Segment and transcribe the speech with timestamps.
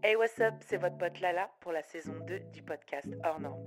[0.00, 3.58] Hey what's up, c'est votre pote Lala pour la saison 2 du podcast Hors.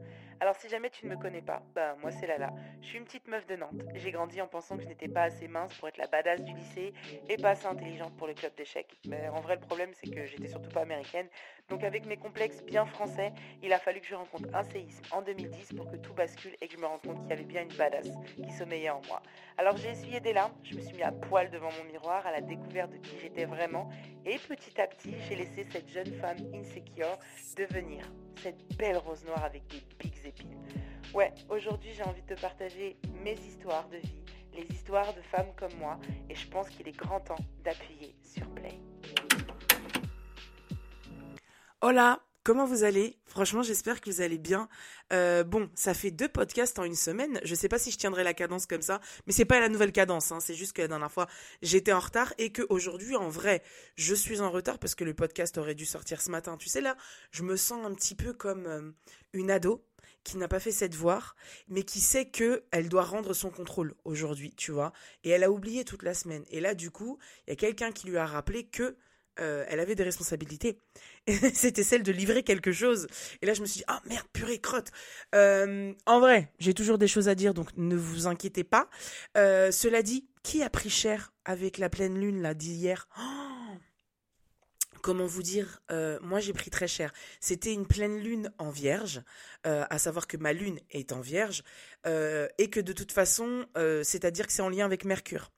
[0.41, 2.51] Alors si jamais tu ne me connais pas, bah moi c'est Lala.
[2.81, 3.79] Je suis une petite meuf de Nantes.
[3.93, 6.51] J'ai grandi en pensant que je n'étais pas assez mince pour être la badass du
[6.55, 6.95] lycée
[7.29, 8.97] et pas assez intelligente pour le club d'échecs.
[9.07, 11.27] Mais en vrai le problème c'est que j'étais surtout pas américaine.
[11.69, 13.31] Donc avec mes complexes bien français,
[13.61, 16.67] il a fallu que je rencontre un séisme en 2010 pour que tout bascule et
[16.67, 19.21] que je me rende compte qu'il y avait bien une badass qui sommeillait en moi.
[19.59, 22.31] Alors j'ai essuyé des larmes, je me suis mis à poil devant mon miroir à
[22.31, 23.91] la découverte de qui j'étais vraiment
[24.25, 27.19] et petit à petit j'ai laissé cette jeune femme insecure
[27.55, 30.57] devenir cette belle rose noire avec des pics épines.
[31.13, 34.23] Ouais, aujourd'hui j'ai envie de te partager mes histoires de vie,
[34.53, 38.47] les histoires de femmes comme moi, et je pense qu'il est grand temps d'appuyer sur
[38.51, 38.79] play.
[41.81, 42.19] Hola,
[42.51, 43.17] comment vous allez?
[43.27, 44.67] Franchement, j'espère que vous allez bien.
[45.13, 47.39] Euh, bon, ça fait deux podcasts en une semaine.
[47.45, 49.93] Je sais pas si je tiendrai la cadence comme ça, mais c'est pas la nouvelle
[49.93, 50.33] cadence.
[50.33, 50.41] Hein.
[50.41, 51.29] C'est juste que la dernière fois
[51.61, 53.63] j'étais en retard et que aujourd'hui, en vrai,
[53.95, 56.57] je suis en retard parce que le podcast aurait dû sortir ce matin.
[56.57, 56.97] Tu sais là,
[57.31, 58.91] je me sens un petit peu comme euh,
[59.31, 59.85] une ado
[60.25, 61.23] qui n'a pas fait cette voix,
[61.69, 64.91] mais qui sait que elle doit rendre son contrôle aujourd'hui, tu vois?
[65.23, 66.43] Et elle a oublié toute la semaine.
[66.49, 67.17] Et là, du coup,
[67.47, 68.97] il y a quelqu'un qui lui a rappelé que
[69.39, 70.77] euh, elle avait des responsabilités.
[71.53, 73.07] C'était celle de livrer quelque chose.
[73.41, 74.91] Et là, je me suis dit, ah merde, purée, crotte.
[75.35, 78.89] Euh, en vrai, j'ai toujours des choses à dire, donc ne vous inquiétez pas.
[79.37, 83.07] Euh, cela dit, qui a pris cher avec la pleine lune là d'hier?
[83.17, 83.21] Oh
[85.01, 85.81] Comment vous dire
[86.21, 87.11] Moi, j'ai pris très cher.
[87.39, 89.23] C'était une pleine lune en vierge,
[89.63, 91.63] à savoir que ma lune est en vierge,
[92.05, 93.65] et que de toute façon,
[94.03, 95.49] c'est-à-dire que c'est en lien avec Mercure.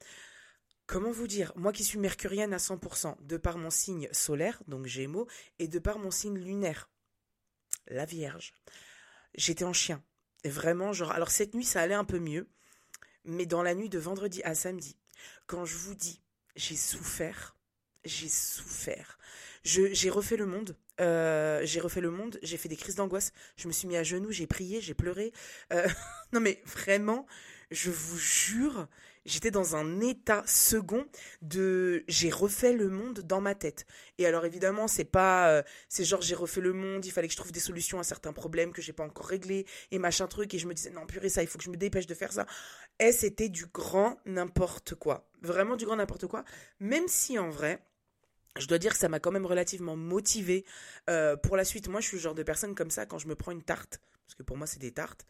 [0.85, 4.85] Comment vous dire Moi qui suis mercurienne à 100%, de par mon signe solaire, donc
[4.85, 5.27] Gémeaux,
[5.59, 6.89] et de par mon signe lunaire,
[7.87, 8.53] la Vierge,
[9.35, 10.03] j'étais en chien.
[10.45, 12.49] Vraiment, genre, alors cette nuit, ça allait un peu mieux,
[13.23, 14.97] mais dans la nuit de vendredi à samedi,
[15.47, 16.21] quand je vous dis,
[16.55, 17.55] j'ai souffert,
[18.05, 19.17] j'ai souffert.
[19.63, 20.77] j'ai refait le monde.
[20.99, 22.37] Euh, j'ai refait le monde.
[22.43, 23.31] J'ai fait des crises d'angoisse.
[23.55, 24.31] Je me suis mis à genoux.
[24.31, 24.81] J'ai prié.
[24.81, 25.31] J'ai pleuré.
[25.71, 25.87] Euh,
[26.33, 27.25] non mais vraiment,
[27.71, 28.87] je vous jure,
[29.25, 31.05] j'étais dans un état second
[31.41, 33.85] de j'ai refait le monde dans ma tête.
[34.17, 37.33] Et alors évidemment, c'est pas euh, c'est genre j'ai refait le monde, il fallait que
[37.33, 40.53] je trouve des solutions à certains problèmes que j'ai pas encore réglés et machin truc
[40.53, 42.31] et je me disais non purée ça, il faut que je me dépêche de faire
[42.31, 42.45] ça.
[42.99, 45.29] Et c'était du grand n'importe quoi.
[45.41, 46.43] Vraiment du grand n'importe quoi,
[46.79, 47.83] même si en vrai
[48.59, 50.63] je dois dire que ça m'a quand même relativement motivé
[51.09, 51.87] euh, pour la suite.
[51.87, 53.99] Moi, je suis le genre de personne comme ça quand je me prends une tarte,
[54.27, 55.25] parce que pour moi c'est des tartes.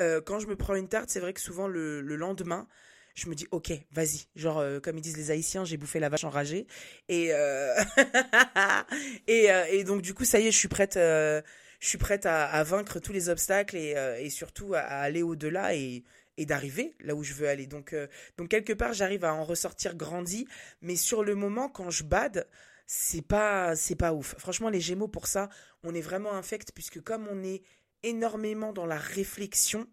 [0.00, 2.66] Euh, quand je me prends une tarte, c'est vrai que souvent le lendemain,
[3.14, 4.26] je me dis ok vas-y.
[4.36, 6.66] Genre euh, comme ils disent les haïtiens j'ai bouffé la vache enragée.
[7.08, 7.74] Et euh,
[9.28, 11.42] euh, et, donc du coup ça y est je suis prête je
[11.88, 16.02] suis prête à, vaincre tous les obstacles et, surtout à, aller au-delà et,
[16.36, 17.66] et d'arriver là où je veux aller.
[17.66, 17.94] Donc
[18.36, 20.46] donc quelque part j'arrive à en ressortir grandi.
[20.82, 22.48] Mais sur le moment quand je bade
[22.86, 24.34] c'est pas c'est pas ouf.
[24.38, 25.48] Franchement les Gémeaux pour ça
[25.84, 27.62] on est vraiment infect puisque comme on est
[28.02, 29.86] énormément dans la réflexion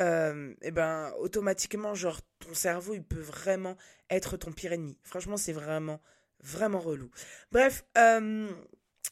[0.00, 3.76] euh, et ben automatiquement genre ton cerveau il peut vraiment
[4.08, 4.98] être ton pire ennemi.
[5.04, 6.00] Franchement c'est vraiment
[6.40, 7.10] vraiment relou.
[7.50, 8.50] Bref euh,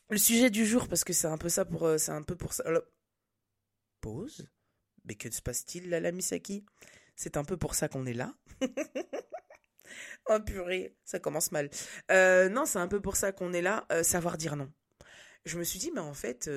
[0.08, 2.34] le sujet du jour parce que c'est un peu ça pour euh, c'est un peu
[2.34, 2.64] pour ça
[4.00, 4.48] pause.
[5.04, 6.64] Mais que se passe-t-il là la Misaki?
[7.14, 8.34] C'est un peu pour ça qu'on est là.
[10.26, 11.68] Oh purée ça commence mal.
[12.08, 14.70] Non c'est un peu pour ça qu'on est là savoir dire non.
[15.44, 16.48] Je me suis dit mais en fait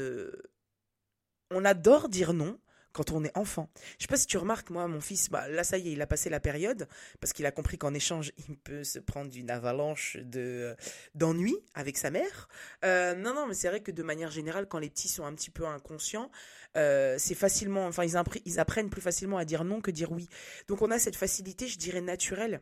[1.49, 2.59] on adore dire non
[2.93, 3.69] quand on est enfant.
[3.97, 6.01] Je sais pas si tu remarques, moi, mon fils, bah, là, ça y est, il
[6.01, 6.87] a passé la période,
[7.19, 10.75] parce qu'il a compris qu'en échange, il peut se prendre une avalanche de
[11.15, 12.47] d'ennui avec sa mère.
[12.85, 15.33] Euh, non, non, mais c'est vrai que de manière générale, quand les petits sont un
[15.33, 16.31] petit peu inconscients,
[16.77, 20.29] euh, c'est facilement, enfin, ils apprennent plus facilement à dire non que dire oui.
[20.67, 22.61] Donc, on a cette facilité, je dirais, naturelle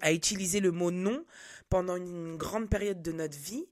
[0.00, 1.24] à utiliser le mot non
[1.68, 3.66] pendant une grande période de notre vie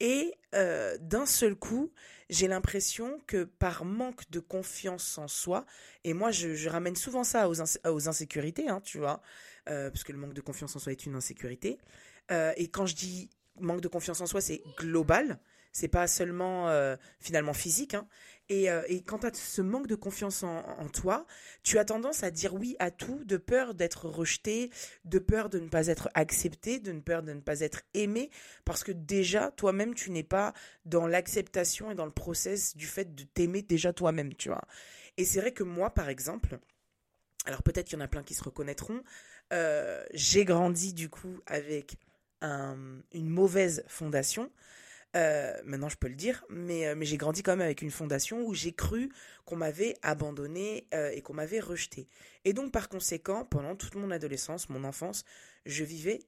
[0.00, 1.92] et euh, d'un seul coup,
[2.30, 5.66] j'ai l'impression que par manque de confiance en soi,
[6.04, 9.20] et moi je, ramène souvent ça aux, insécurités, hein, tu vois,
[9.68, 11.78] euh, parce que le manque de confiance en soi est une insécurité.
[12.30, 15.40] Euh, et quand je dis manque de confiance en soi, c'est global,
[15.72, 16.72] c'est pas seulement
[17.18, 17.94] finalement physique.
[17.94, 18.06] Hein.
[18.50, 21.26] Et, euh, et, quand tu as ce manque de confiance en, toi,
[21.62, 24.70] tu as tendance à dire oui à tout, de peur d'être rejeté,
[25.04, 28.30] de peur de ne pas être accepté, de peur de ne pas être aimé,
[28.64, 30.54] parce que déjà, toi-même, tu n'es pas
[30.86, 34.64] dans l'acceptation et dans le process du fait de t'aimer déjà toi-même, tu vois.
[35.18, 36.58] Et c'est vrai que moi, par exemple,
[37.44, 39.02] alors peut-être qu'il y en a plein qui se reconnaîtront,
[39.52, 41.96] euh, j'ai grandi du coup avec
[42.40, 42.76] un,
[43.12, 44.50] une mauvaise fondation.
[45.18, 47.90] Euh, maintenant, je peux le dire, mais, euh, mais j'ai grandi quand même avec une
[47.90, 49.10] fondation où j'ai cru
[49.44, 52.08] qu'on m'avait abandonné euh, et qu'on m'avait rejeté.
[52.44, 55.24] Et donc, par conséquent, pendant toute mon adolescence, mon enfance,
[55.66, 56.20] je vivais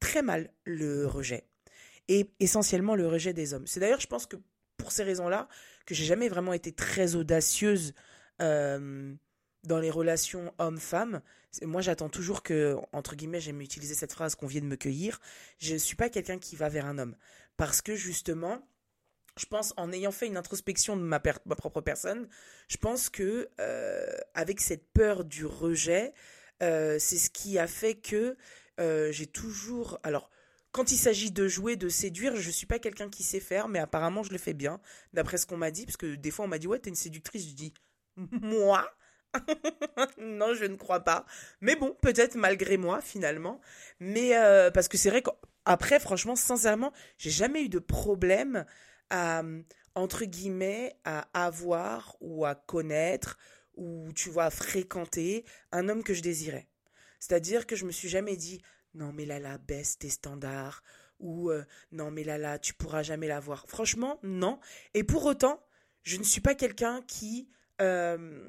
[0.00, 1.44] très mal le rejet.
[2.08, 3.66] et essentiellement le rejet des hommes.
[3.66, 4.36] C'est d'ailleurs, je pense que
[4.76, 5.48] pour ces raisons-là,
[5.86, 7.94] que j'ai jamais vraiment été très audacieuse
[8.38, 11.22] dans les relations homme-femme.
[11.62, 15.20] Moi, j'attends toujours que, entre guillemets, j'aime utiliser cette phrase qu'on vient de me cueillir.
[15.58, 17.16] Je ne suis pas quelqu'un qui va vers un homme.
[17.56, 18.66] Parce que justement,
[19.36, 22.28] je pense, en ayant fait une introspection de ma, propre personne,
[22.68, 26.12] je pense que, euh, avec cette peur du rejet,
[26.62, 28.36] euh, c'est ce qui a fait que
[28.80, 29.98] euh, j'ai toujours.
[30.02, 30.30] Alors,
[30.72, 33.78] quand il s'agit de jouer, de séduire, je suis pas quelqu'un qui sait faire, mais
[33.78, 34.80] apparemment je le fais bien,
[35.12, 36.96] d'après ce qu'on m'a dit, parce que des fois on m'a dit ouais t'es une
[36.96, 37.74] séductrice, je dis
[38.16, 38.92] moi?
[40.18, 41.26] non, je ne crois pas.
[41.60, 43.60] Mais bon, peut-être malgré moi finalement.
[44.00, 48.64] Mais euh, parce que c'est vrai qu'après, franchement, sincèrement, j'ai jamais eu de problème
[49.10, 49.42] à
[49.94, 53.38] entre guillemets à avoir ou à connaître
[53.76, 56.68] ou tu vois à fréquenter un homme que je désirais.
[57.20, 58.60] C'est-à-dire que je me suis jamais dit
[58.94, 60.82] non mais là là baisse tes standards
[61.20, 63.66] ou euh, non mais là là tu pourras jamais l'avoir.
[63.68, 64.58] Franchement non.
[64.94, 65.64] Et pour autant,
[66.02, 67.48] je ne suis pas quelqu'un qui
[67.80, 68.48] euh,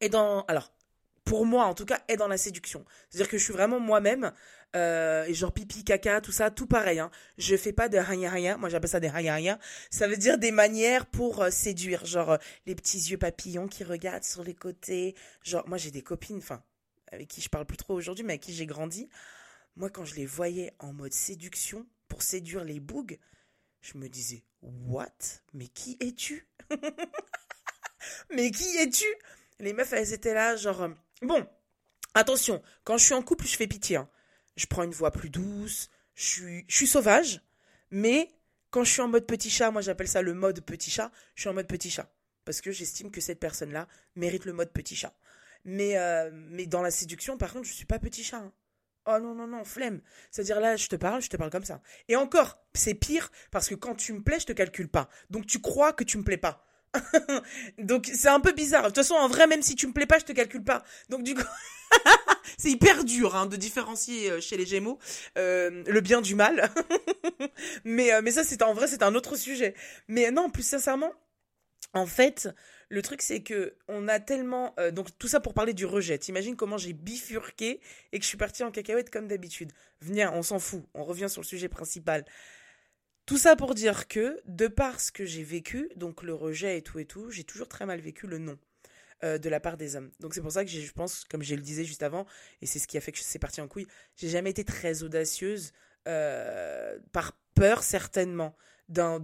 [0.00, 0.72] est dans alors
[1.24, 2.84] pour moi en tout cas est dans la séduction.
[3.08, 4.32] C'est-à-dire que je suis vraiment moi-même
[4.76, 6.98] euh, et genre pipi caca tout ça tout pareil.
[6.98, 7.10] Hein.
[7.38, 8.56] Je fais pas de rien rien.
[8.56, 9.58] Moi j'appelle ça des rien rien.
[9.90, 14.42] Ça veut dire des manières pour séduire, genre les petits yeux papillons qui regardent sur
[14.42, 15.14] les côtés.
[15.42, 16.62] Genre moi j'ai des copines, enfin
[17.12, 19.08] avec qui je parle plus trop aujourd'hui, mais avec qui j'ai grandi.
[19.76, 23.18] Moi, quand je les voyais en mode séduction pour séduire les bougs,
[23.80, 25.06] je me disais What?
[25.52, 26.46] Mais qui es-tu?
[28.30, 29.06] Mais qui es-tu?
[29.60, 30.82] Les meufs, elles étaient là, genre.
[30.82, 30.88] Euh,
[31.22, 31.46] bon,
[32.14, 33.96] attention, quand je suis en couple, je fais pitié.
[33.96, 34.08] Hein.
[34.56, 37.40] Je prends une voix plus douce, je suis, sauvage,
[37.90, 38.30] mais
[38.70, 41.42] quand je suis en mode petit chat, moi j'appelle ça le mode petit chat, je
[41.42, 42.10] suis en mode petit chat.
[42.44, 43.86] Parce que j'estime que cette personne-là
[44.16, 45.14] mérite le mode petit chat.
[45.64, 48.38] Mais, euh, mais dans la séduction, par contre, je suis pas petit chat.
[48.38, 48.52] Hein.
[49.06, 50.00] Oh non, non, non, flemme.
[50.30, 51.80] C'est-à-dire là, je te parle, je te parle comme ça.
[52.08, 55.08] Et encore, c'est pire parce que quand tu me plais, je te calcule pas.
[55.30, 56.66] Donc tu crois que tu me plais pas.
[57.78, 58.82] Donc c'est un peu bizarre.
[58.82, 60.82] De toute façon, en vrai, même si tu me plais pas, je te calcule pas.
[61.08, 61.42] Donc du coup,
[62.58, 64.98] c'est hyper dur hein, de différencier euh, chez les Gémeaux
[65.38, 66.70] euh, le bien du mal.
[67.84, 69.74] mais mais ça, c'est en vrai, c'est un autre sujet.
[70.08, 71.12] Mais non, plus sincèrement,
[71.92, 72.48] en fait,
[72.88, 74.74] le truc, c'est que on a tellement.
[74.78, 76.18] Euh, donc, tout ça pour parler du rejet.
[76.18, 77.80] T'imagines comment j'ai bifurqué
[78.12, 79.72] et que je suis partie en cacahuète comme d'habitude.
[80.02, 80.82] Viens, on s'en fout.
[80.94, 82.24] On revient sur le sujet principal.
[83.30, 86.82] Tout ça pour dire que, de par ce que j'ai vécu, donc le rejet et
[86.82, 88.58] tout et tout, j'ai toujours très mal vécu le non.
[89.22, 90.10] Euh, de la part des hommes.
[90.18, 92.26] Donc c'est pour ça que je pense, comme je le disais juste avant,
[92.60, 93.86] et c'est ce qui a fait que c'est parti en couille,
[94.16, 95.70] j'ai jamais été très audacieuse
[96.08, 98.56] euh, par peur certainement
[98.88, 99.20] d'un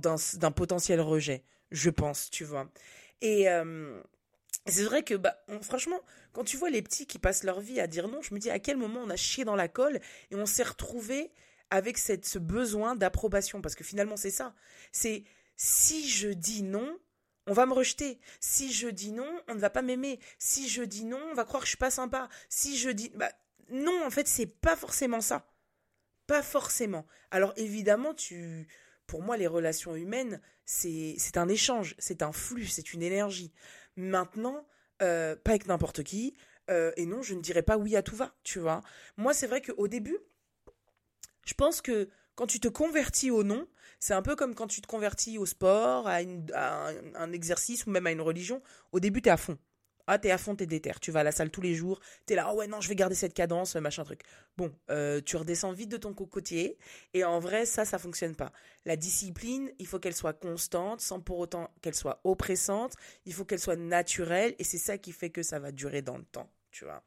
[0.55, 1.43] potentiel rejet,
[1.73, 2.71] je pense, tu vois.
[3.23, 4.01] Et euh,
[4.67, 6.01] c'est vrai que, bah, franchement,
[6.33, 8.51] quand tu vois les petits qui passent leur vie à dire non, je me dis
[8.51, 9.99] à quel moment on a chié dans la colle
[10.31, 11.33] et on s'est retrouvé
[11.71, 13.61] avec cette, ce besoin d'approbation.
[13.61, 14.55] Parce que finalement, c'est ça.
[14.93, 15.25] C'est
[15.57, 16.99] si je dis non,
[17.47, 18.19] on va me rejeter.
[18.41, 20.21] Si je dis non, on ne va pas m'aimer.
[20.39, 22.29] Si je dis non, on va croire que je suis pas sympa.
[22.49, 23.11] Si je dis.
[23.15, 23.31] Bah,
[23.71, 25.53] non, en fait, c'est pas forcément ça.
[26.27, 27.07] Pas forcément.
[27.31, 28.69] Alors évidemment, tu
[29.07, 33.53] pour moi, les relations humaines, c'est un échange, c'est un flux, c'est une énergie.
[33.97, 34.67] Maintenant,
[35.03, 36.37] euh, pas avec n'importe qui,
[36.71, 38.83] euh, et non, je ne dirais pas oui à tout va, tu vois.
[39.17, 40.19] Moi, c'est vrai qu'au début,
[41.47, 43.67] je pense que quand tu te convertis au non,
[43.99, 48.07] c'est un peu comme quand tu te convertis au sport, à, un, exercice ou même
[48.07, 48.63] à une religion.
[48.93, 49.57] Au début, tu es à fond.
[50.09, 50.93] Ah, t'es à fond, t'es déter.
[51.01, 51.99] Tu vas à la salle tous les jours.
[52.27, 54.21] T'es là, oh ouais, non, je vais garder cette cadence, machin truc.
[54.57, 56.79] Bon, euh, tu redescends vite de ton cocotier.
[57.13, 58.53] Et en vrai, ça, ça fonctionne pas.
[58.85, 62.95] La discipline, il faut qu'elle soit constante, sans pour autant qu'elle soit oppressante.
[63.25, 64.55] Il faut qu'elle soit naturelle.
[64.61, 67.03] Et c'est ça qui fait que ça va durer dans le temps, tu vois.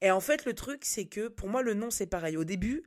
[0.00, 2.38] Et en fait, le truc, c'est que pour moi, le non, c'est pareil.
[2.38, 2.84] Au début,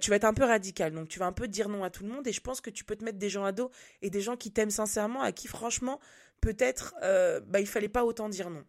[0.00, 0.92] tu vas être un peu radical.
[0.92, 2.26] Donc, tu vas un peu dire non à tout le monde.
[2.26, 3.70] Et je pense que tu peux te mettre des gens à dos
[4.02, 6.00] et des gens qui t'aiment sincèrement, à qui, franchement,
[6.40, 8.64] peut-être, euh, bah, il fallait pas autant dire non.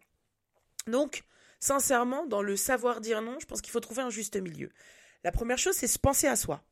[0.88, 1.24] Donc,
[1.60, 4.70] sincèrement, dans le savoir dire non, je pense qu'il faut trouver un juste milieu.
[5.24, 6.64] La première chose, c'est se penser à soi.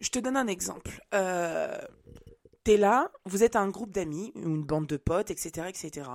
[0.00, 1.04] Je te donne un exemple.
[1.14, 1.78] Euh,
[2.64, 6.08] T'es là, vous êtes un groupe d'amis, une bande de potes, etc., etc.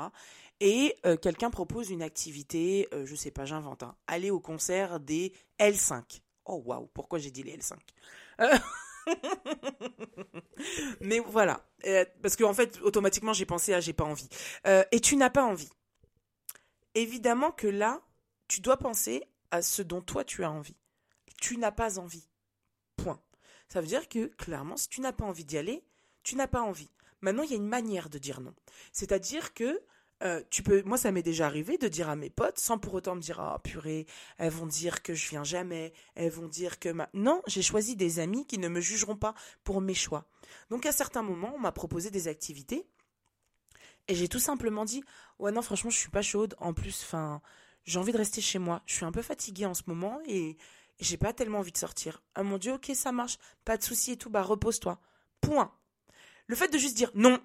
[0.61, 5.01] Et euh, quelqu'un propose une activité, euh, je sais pas, j'invente, hein, aller au concert
[5.01, 6.21] des L5.
[6.47, 7.75] Oh waouh, pourquoi j'ai dit les L5
[8.41, 8.57] euh,
[11.01, 11.65] Mais voilà,
[12.21, 14.27] parce qu'en en fait, automatiquement, j'ai pensé à j'ai pas envie.
[14.91, 15.69] et tu n'as pas envie
[16.97, 18.01] évidemment que là,
[18.47, 20.75] tu dois penser à ce dont toi tu as envie.
[21.39, 22.27] Tu n'as pas envie.
[22.95, 23.21] Point.
[23.69, 25.83] Ça veut dire que, clairement, si tu n'as pas envie d'y aller,
[26.23, 26.89] tu n'as pas envie.
[27.21, 28.53] Maintenant, il y a une manière de dire non.
[28.91, 29.81] C'est-à-dire que
[30.23, 32.93] euh, tu peux, moi, ça m'est déjà arrivé de dire à mes potes, sans pour
[32.93, 34.05] autant me dire, ah, purée,
[34.37, 37.09] elles vont dire que je viens jamais, elles vont dire que ma...
[37.13, 40.25] Non, j'ai choisi des amis qui ne me jugeront pas pour mes choix.
[40.69, 42.87] Donc, à certains moments, on m'a proposé des activités,
[44.07, 45.03] et j'ai tout simplement dit,
[45.39, 46.55] ouais, non, franchement, je suis pas chaude.
[46.59, 47.41] En plus, enfin,
[47.83, 48.81] j'ai envie de rester chez moi.
[48.85, 50.57] Je suis un peu fatiguée en ce moment, et
[50.99, 52.21] j'ai pas tellement envie de sortir.
[52.35, 54.99] Ah mon dieu, ok, ça marche, pas de souci et tout, bah repose-toi.
[55.41, 55.71] Point.
[56.47, 57.39] Le fait de juste dire non,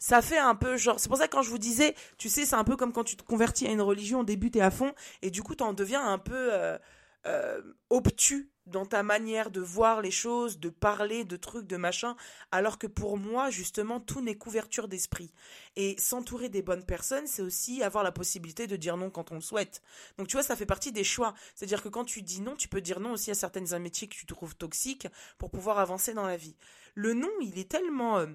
[0.00, 0.98] ça fait un peu genre.
[0.98, 3.04] C'est pour ça que quand je vous disais, tu sais, c'est un peu comme quand
[3.04, 4.92] tu te convertis à une religion, au début t'es à fond,
[5.22, 6.78] et du coup t'en deviens un peu euh,
[7.26, 12.16] euh, obtus dans ta manière de voir les choses, de parler, de trucs, de machin,
[12.50, 15.32] alors que pour moi, justement, tout n'est couverture d'esprit.
[15.76, 19.34] Et s'entourer des bonnes personnes, c'est aussi avoir la possibilité de dire non quand on
[19.34, 19.82] le souhaite.
[20.18, 21.34] Donc tu vois, ça fait partie des choix.
[21.54, 24.14] C'est-à-dire que quand tu dis non, tu peux dire non aussi à certaines amitiés que
[24.14, 26.56] tu trouves toxiques pour pouvoir avancer dans la vie.
[26.94, 28.18] Le non, il est tellement...
[28.18, 28.26] Euh,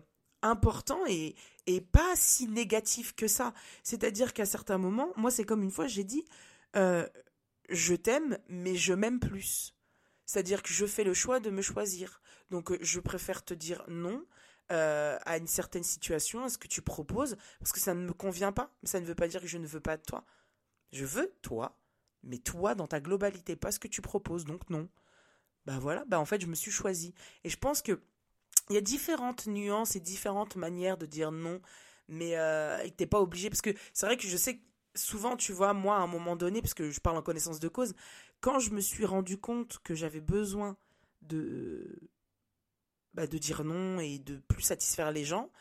[0.45, 1.35] important et,
[1.91, 3.53] pas si négatif que ça.
[3.83, 6.25] C'est-à-dire qu'à certains moments, moi c'est comme une fois j'ai dit,
[6.75, 7.07] euh,
[7.69, 9.73] je t'aime, mais je m'aime plus.
[10.25, 12.21] C'est-à-dire que je fais le choix de me choisir.
[12.49, 14.23] Donc euh, je préfère te dire non
[14.71, 18.13] euh, à une certaine situation, à ce que tu proposes, parce que ça ne me
[18.13, 18.71] convient pas.
[18.81, 20.25] Mais ça ne veut pas dire que je ne veux pas de toi.
[20.91, 21.79] Je veux toi,
[22.23, 24.89] mais toi dans ta globalité, pas ce que tu proposes, donc non.
[25.65, 27.13] Bah voilà, bah en fait je me suis choisi.
[27.43, 27.99] Et je pense que
[28.69, 31.61] il y a différentes nuances et différentes manières de dire non,
[32.07, 34.61] mais euh, t'es pas obligé, parce que c'est vrai que je sais
[34.95, 37.67] souvent, tu vois, moi, à un moment donné, parce que je parle en connaissance de
[37.67, 37.93] cause,
[38.41, 40.77] quand je me suis rendu compte que j'avais besoin
[41.21, 42.09] de,
[43.13, 45.51] bah, de dire non et de plus satisfaire les gens,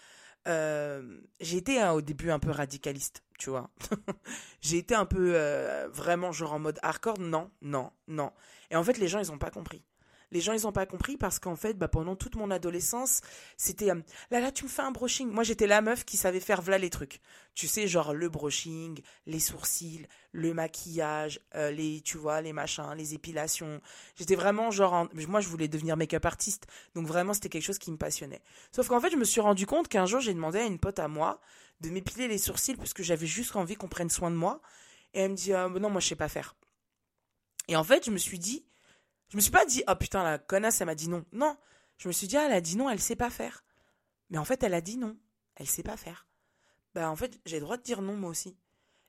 [0.47, 3.71] euh, j'ai été hein, au début un peu radicaliste, tu vois.
[4.61, 8.33] j'ai été un peu euh, vraiment genre en mode hardcore, non, non, non.
[8.71, 9.83] Et en fait, les gens, ils ont pas compris
[10.31, 13.21] les gens ils ont pas compris parce qu'en fait bah, pendant toute mon adolescence
[13.57, 14.01] c'était euh,
[14.31, 16.79] là là tu me fais un brushing moi j'étais la meuf qui savait faire voilà
[16.79, 17.21] les trucs.
[17.55, 22.95] Tu sais genre le brushing les sourcils le maquillage euh, les tu vois les machins
[22.97, 23.81] les épilations.
[24.17, 26.67] J'étais vraiment genre moi je voulais devenir make-up artiste.
[26.95, 28.43] Donc vraiment c'était quelque chose qui me passionnait.
[28.73, 30.99] Sauf qu'en fait je me suis rendu compte qu'un jour j'ai demandé à une pote
[30.99, 31.41] à moi
[31.81, 34.61] de m'épiler les sourcils parce que j'avais juste envie qu'on prenne soin de moi.
[35.13, 36.57] Et elle me dit ah, non moi je sais pas faire
[37.69, 38.65] et en fait je me suis dit
[39.35, 41.25] je me suis pas dit, oh putain, la connasse, elle m'a dit non.
[41.33, 41.57] Non.
[41.99, 43.65] Je me suis dit, ah, elle a dit non, elle sait pas faire.
[44.31, 45.17] Mais en fait, elle a dit non.
[45.57, 46.29] Elle sait pas faire.
[46.95, 48.57] Bah, en fait, j'ai le droit de dire non, moi aussi.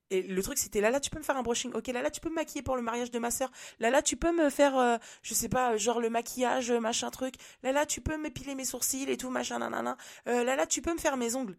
[0.09, 1.71] Et le truc, c'était là, là, tu peux me faire un brushing.
[1.73, 3.51] Ok, là, là, tu peux me maquiller pour le mariage de ma sœur.
[3.77, 7.35] Là, là, tu peux me faire, euh, je sais pas, genre le maquillage, machin truc.
[7.61, 9.95] Là, là, tu peux m'épiler mes sourcils et tout, machin, nanana.
[10.27, 11.55] Euh, là, là, tu peux me faire mes ongles.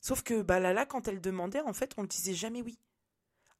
[0.00, 2.78] Sauf que, bah, là, là, quand elle demandait, en fait, on ne disait jamais oui.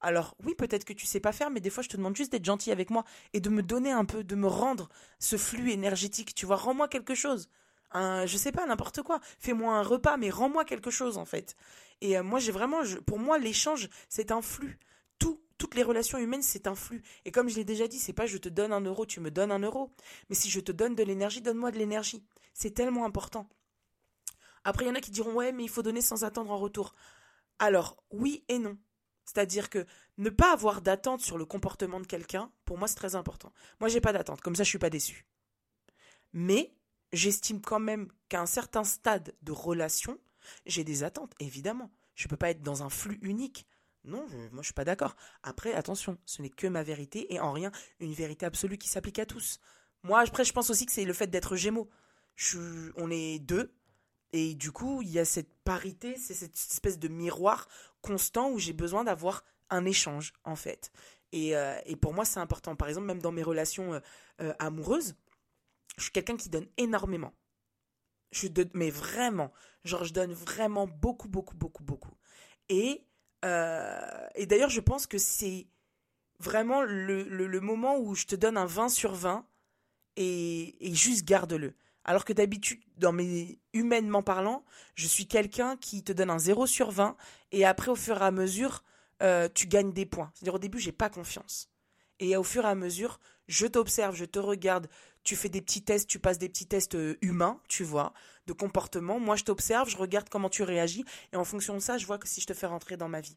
[0.00, 2.32] Alors oui, peut-être que tu sais pas faire, mais des fois je te demande juste
[2.32, 3.04] d'être gentil avec moi
[3.34, 4.88] et de me donner un peu, de me rendre
[5.18, 6.34] ce flux énergétique.
[6.34, 7.48] Tu vois, rends-moi quelque chose.
[7.92, 9.20] Un, je sais pas, n'importe quoi.
[9.38, 11.56] Fais-moi un repas, mais rends-moi quelque chose en fait.
[12.00, 14.78] Et euh, moi j'ai vraiment, pour moi l'échange c'est un flux.
[15.18, 17.02] Tout, toutes les relations humaines c'est un flux.
[17.26, 19.30] Et comme je l'ai déjà dit, c'est pas je te donne un euro, tu me
[19.30, 19.92] donnes un euro.
[20.30, 22.24] Mais si je te donne de l'énergie, donne-moi de l'énergie.
[22.54, 23.48] C'est tellement important.
[24.64, 26.58] Après il y en a qui diront ouais mais il faut donner sans attendre en
[26.58, 26.94] retour.
[27.58, 28.78] Alors oui et non.
[29.32, 29.86] C'est-à-dire que
[30.18, 33.52] ne pas avoir d'attente sur le comportement de quelqu'un, pour moi, c'est très important.
[33.78, 35.24] Moi, j'ai pas d'attente, comme ça, je suis pas déçu.
[36.32, 36.74] Mais
[37.12, 40.18] j'estime quand même qu'à un certain stade de relation,
[40.66, 41.92] j'ai des attentes, évidemment.
[42.16, 43.68] Je ne peux pas être dans un flux unique.
[44.02, 45.14] Non, moi je suis pas d'accord.
[45.44, 47.70] Après, attention, ce n'est que ma vérité et en rien
[48.00, 49.60] une vérité absolue qui s'applique à tous.
[50.02, 51.88] Moi, après, je pense aussi que c'est le fait d'être Gémeaux.
[52.96, 53.72] on est deux,
[54.32, 57.68] et du coup, il y a cette parité, c'est cette espèce de miroir
[58.02, 60.90] constant où j'ai besoin d'avoir un échange, en fait.
[61.32, 62.76] Et, euh, et pour moi, c'est important.
[62.76, 64.00] Par exemple, même dans mes relations euh,
[64.40, 65.14] euh, amoureuses,
[65.96, 67.32] je suis quelqu'un qui donne énormément.
[68.32, 69.52] Je mais vraiment,
[69.84, 72.14] genre, je donne vraiment beaucoup, beaucoup, beaucoup, beaucoup.
[72.68, 73.04] Et,
[73.42, 75.66] et d'ailleurs, je pense que c'est
[76.38, 79.44] vraiment le, le, le, moment où je te donne un 20 sur 20
[80.16, 81.74] et, et juste garde-le.
[82.04, 84.64] Alors que d'habitude, dans mes humainement parlant,
[84.94, 87.16] je suis quelqu'un qui te donne un 0 sur 20
[87.52, 88.82] et après, au fur et à mesure,
[89.22, 90.30] euh, tu gagnes des points.
[90.34, 91.70] C'est-à-dire au début, j'ai pas confiance.
[92.18, 94.88] Et au fur et à mesure, je t'observe, je te regarde,
[95.24, 98.12] tu fais des petits tests, tu passes des petits tests euh, humains, tu vois,
[98.46, 99.18] de comportement.
[99.18, 102.18] Moi, je t'observe, je regarde comment tu réagis et en fonction de ça, je vois
[102.18, 103.36] que si je te fais rentrer dans ma vie.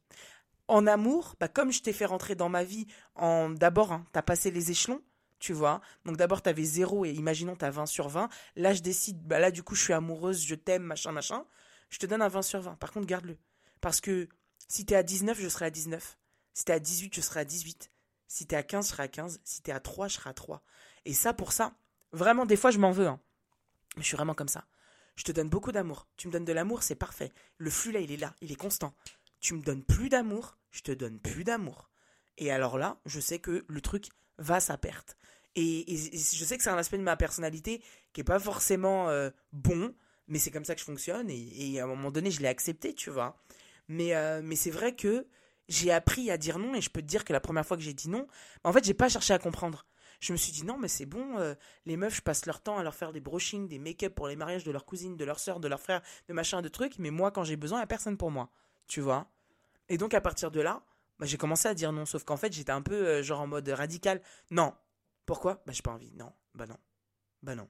[0.67, 4.19] En amour, bah, comme je t'ai fait rentrer dans ma vie en d'abord, hein, tu
[4.19, 5.01] as passé les échelons,
[5.43, 5.81] tu vois.
[6.05, 8.29] Donc d'abord, tu avais 0 et imaginons tu as 20 sur 20.
[8.55, 11.43] Là, je décide, bah là, du coup, je suis amoureuse, je t'aime, machin, machin.
[11.89, 12.75] Je te donne un 20 sur 20.
[12.75, 13.37] Par contre, garde-le.
[13.81, 14.29] Parce que
[14.69, 16.17] si tu es à 19, je serai à 19.
[16.53, 17.91] Si tu es à 18, je serai à 18.
[18.25, 19.41] Si tu es à 15, je serai à 15.
[19.43, 20.63] Si tu es à 3, je serai à 3.
[21.03, 21.73] Et ça, pour ça,
[22.13, 23.07] vraiment, des fois, je m'en veux.
[23.07, 23.19] Hein.
[23.97, 24.63] Je suis vraiment comme ça.
[25.17, 26.07] je te donne beaucoup d'amour.
[26.15, 27.33] Tu me donnes de l'amour, c'est parfait.
[27.57, 28.93] Le flux là, il est là, il est constant.
[29.41, 31.89] Tu me donnes plus d'amour, je te donne plus d'amour.
[32.37, 35.17] Et alors là, je sais que le truc va sa perte.
[35.55, 39.29] Et, je sais que c'est un aspect de ma personnalité qui est pas forcément euh,
[39.51, 39.93] bon,
[40.27, 41.29] mais c'est comme ça que je fonctionne.
[41.29, 43.37] Et, à un moment donné, je l'ai accepté, tu vois.
[43.87, 45.27] Mais, euh, mais c'est vrai que
[45.67, 46.73] j'ai appris à dire non.
[46.75, 48.27] Et je peux te dire que la première fois que j'ai dit non,
[48.63, 49.85] en fait, j'ai pas cherché à comprendre.
[50.19, 51.53] Je me suis dit non, mais c'est bon, euh,
[51.85, 54.37] les meufs, je passe leur temps à leur faire des brushings, des make-up pour les
[54.37, 57.11] mariages de leurs cousines, de leurs sœurs, de leurs frères, de machin, de trucs, mais
[57.11, 58.49] moi, quand j'ai besoin, il a personne pour moi.
[58.87, 59.27] Tu vois
[59.89, 60.81] Et donc, à partir de là,
[61.23, 63.47] bah, j'ai commencé à dire non, sauf qu'en fait, j'étais un peu euh, genre en
[63.47, 64.21] mode radical.
[64.51, 64.73] Non.
[65.25, 65.63] Pourquoi?
[65.65, 66.11] Bah, j'ai pas envie.
[66.17, 66.33] Non.
[66.53, 66.75] Bah, non.
[67.41, 67.69] Bah, non.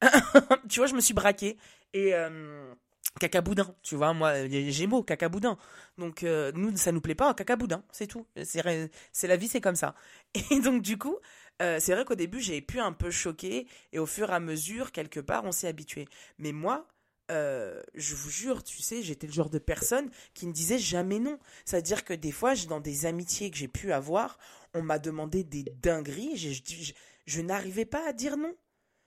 [0.70, 1.58] tu vois, je me suis braqué
[1.92, 2.14] et.
[2.14, 2.72] Euh,
[3.20, 5.58] caca boudin, tu vois, moi, les Gémeaux, caca boudin.
[5.98, 8.26] Donc, nous, ça nous plaît pas, caca boudin, c'est tout.
[8.42, 9.94] C'est la vie, c'est comme ça.
[10.50, 11.16] Et donc, du coup,
[11.62, 14.40] euh, c'est vrai qu'au début, j'ai pu un peu choquer, et au fur et à
[14.40, 16.06] mesure, quelque part, on s'est habitué.
[16.38, 16.86] Mais moi,
[17.30, 21.18] euh, je vous jure, tu sais, j'étais le genre de personne qui ne disait jamais
[21.18, 21.38] non.
[21.64, 24.38] C'est-à-dire que des fois, dans des amitiés que j'ai pu avoir,
[24.74, 26.92] on m'a demandé des dingueries, je,
[27.26, 28.54] je, n'arrivais pas à dire non.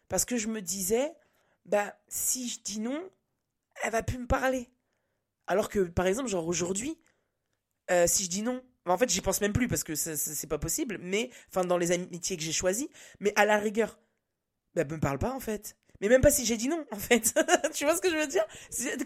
[0.10, 1.14] Parce que je me disais,
[1.66, 3.10] bah, si je dis non,
[3.84, 4.70] elle va plus me parler.
[5.48, 6.98] Alors que, par exemple, genre aujourd'hui,
[7.92, 10.58] euh, si je dis non, en fait, j'y pense même plus parce que c'est pas
[10.58, 14.00] possible, mais, enfin, dans les amitiés que j'ai choisies, mais à la rigueur,
[14.74, 15.78] bah, me parle pas, en fait.
[16.02, 17.34] Mais même pas si j'ai dit non, en fait.
[17.74, 18.46] tu vois ce que je veux dire?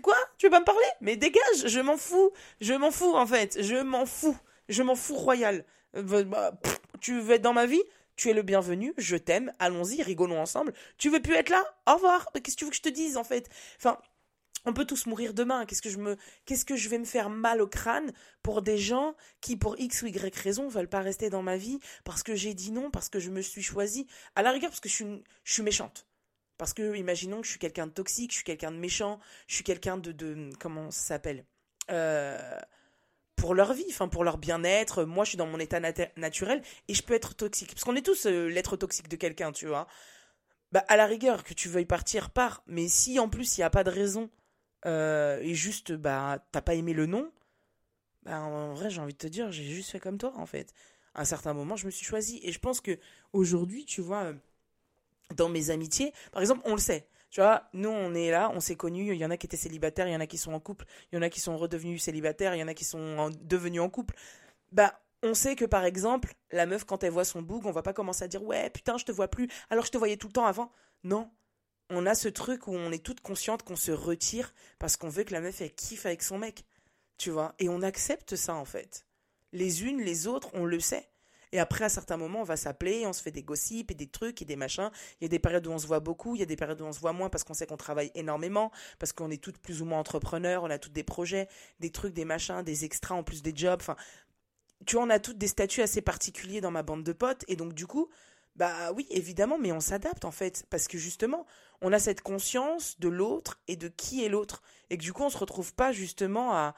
[0.01, 0.15] Quoi?
[0.37, 0.85] Tu veux pas me parler?
[1.01, 2.31] Mais dégage, je m'en fous.
[2.61, 3.61] Je m'en fous, en fait.
[3.61, 4.37] Je m'en fous.
[4.69, 5.65] Je m'en fous royal.
[5.95, 6.53] Euh, bah,
[7.01, 7.81] tu veux être dans ma vie?
[8.15, 10.71] Tu es le bienvenu, je t'aime, allons-y, rigolons ensemble.
[10.99, 11.63] Tu veux plus être là?
[11.87, 12.29] Au revoir.
[12.31, 13.49] Qu'est-ce que tu veux que je te dise en fait?
[13.77, 13.97] Enfin,
[14.65, 15.65] on peut tous mourir demain.
[15.65, 18.77] Qu'est-ce que je me, qu'est-ce que je vais me faire mal au crâne pour des
[18.77, 22.35] gens qui, pour X ou Y raison, veulent pas rester dans ma vie parce que
[22.35, 24.05] j'ai dit non, parce que je me suis choisie.
[24.35, 26.05] À la rigueur, parce que je suis, je suis méchante.
[26.63, 29.55] Parce que, imaginons que je suis quelqu'un de toxique, je suis quelqu'un de méchant, je
[29.55, 31.43] suis quelqu'un de, comment ça s'appelle?
[31.91, 32.57] Euh,
[33.35, 35.03] pour leur vie, enfin pour leur bien-être.
[35.03, 35.81] Moi, je suis dans mon état
[36.15, 37.71] naturel et je peux être toxique.
[37.73, 39.87] Parce qu'on est tous euh, l'être toxique de quelqu'un, tu vois.
[40.71, 42.63] Bah, à la rigueur, que tu veuilles partir, pars.
[42.65, 44.29] Mais si en plus il n'y a pas de raison
[44.85, 47.29] euh, et juste, bah, t'as pas aimé le nom,
[48.23, 50.73] bah, en vrai, j'ai envie de te dire, j'ai juste fait comme toi, en fait.
[51.13, 52.39] À un certain moment, je me suis choisi.
[52.41, 52.97] Et je pense que
[53.33, 54.31] aujourd'hui, tu vois,
[55.33, 57.07] dans mes amitiés, par exemple, on le sait.
[57.29, 59.11] Tu vois, nous, on est là, on s'est connus.
[59.11, 60.85] Il y en a qui étaient célibataires, il y en a qui sont en couple,
[61.11, 63.81] il y en a qui sont redevenus célibataires, il y en a qui sont devenus
[63.81, 64.13] en couple.
[64.71, 67.81] Bah, on sait que par exemple, la meuf, quand elle voit son boug, on va
[67.81, 70.27] pas commencer à dire Ouais, putain, je te vois plus, alors je te voyais tout
[70.27, 70.71] le temps avant.
[71.03, 71.31] Non,
[71.89, 75.23] on a ce truc où on est toute consciente qu'on se retire parce qu'on veut
[75.23, 76.65] que la meuf elle kiffe avec son mec.
[77.17, 77.55] Tu vois?
[77.59, 79.05] Et on accepte ça en fait.
[79.53, 81.09] Les unes, les autres, on le sait.
[81.53, 84.07] Et après, à certains moments, on va s'appeler, on se fait des gossips et des
[84.07, 84.91] trucs et des machins.
[85.21, 86.81] Il y a des périodes où on se voit beaucoup, il y a des périodes
[86.81, 89.59] où on se voit moins parce qu'on sait qu'on travaille énormément, parce qu'on est toutes
[89.59, 91.47] plus ou moins entrepreneurs, on a toutes des projets,
[91.79, 93.79] des trucs, des machins, des extras en plus des jobs.
[93.79, 93.95] Enfin,
[94.85, 97.45] tu vois, on a toutes des statuts assez particuliers dans ma bande de potes.
[97.47, 98.09] Et donc, du coup,
[98.55, 101.45] bah oui, évidemment, mais on s'adapte en fait, parce que justement,
[101.81, 105.23] on a cette conscience de l'autre et de qui est l'autre, et que du coup,
[105.23, 106.73] on se retrouve pas justement à,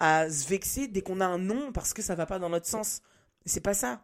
[0.00, 3.02] se vexer dès qu'on a un non parce que ça va pas dans notre sens.
[3.44, 4.02] C'est pas ça,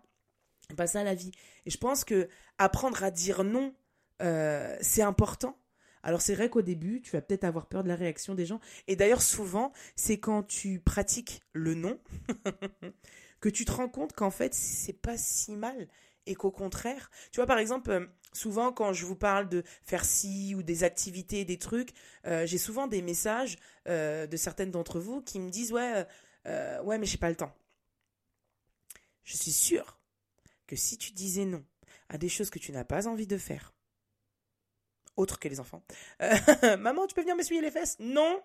[0.68, 1.32] c'est pas ça la vie.
[1.64, 3.74] Et je pense que apprendre à dire non,
[4.22, 5.58] euh, c'est important.
[6.02, 8.60] Alors c'est vrai qu'au début, tu vas peut-être avoir peur de la réaction des gens.
[8.86, 11.98] Et d'ailleurs, souvent, c'est quand tu pratiques le non
[13.40, 15.88] que tu te rends compte qu'en fait, c'est pas si mal
[16.28, 20.04] et qu'au contraire, tu vois, par exemple, euh, souvent quand je vous parle de faire
[20.04, 21.90] ci ou des activités, des trucs,
[22.26, 26.04] euh, j'ai souvent des messages de certaines d'entre vous qui me disent ouais,
[26.44, 27.54] ouais, mais j'ai pas le temps.
[29.22, 29.95] Je suis sûre
[30.66, 31.64] que si tu disais non
[32.08, 33.74] à des choses que tu n'as pas envie de faire,
[35.16, 35.82] autre que les enfants,
[36.78, 37.96] maman, tu peux venir m'essuyer les fesses?
[37.98, 38.42] Non,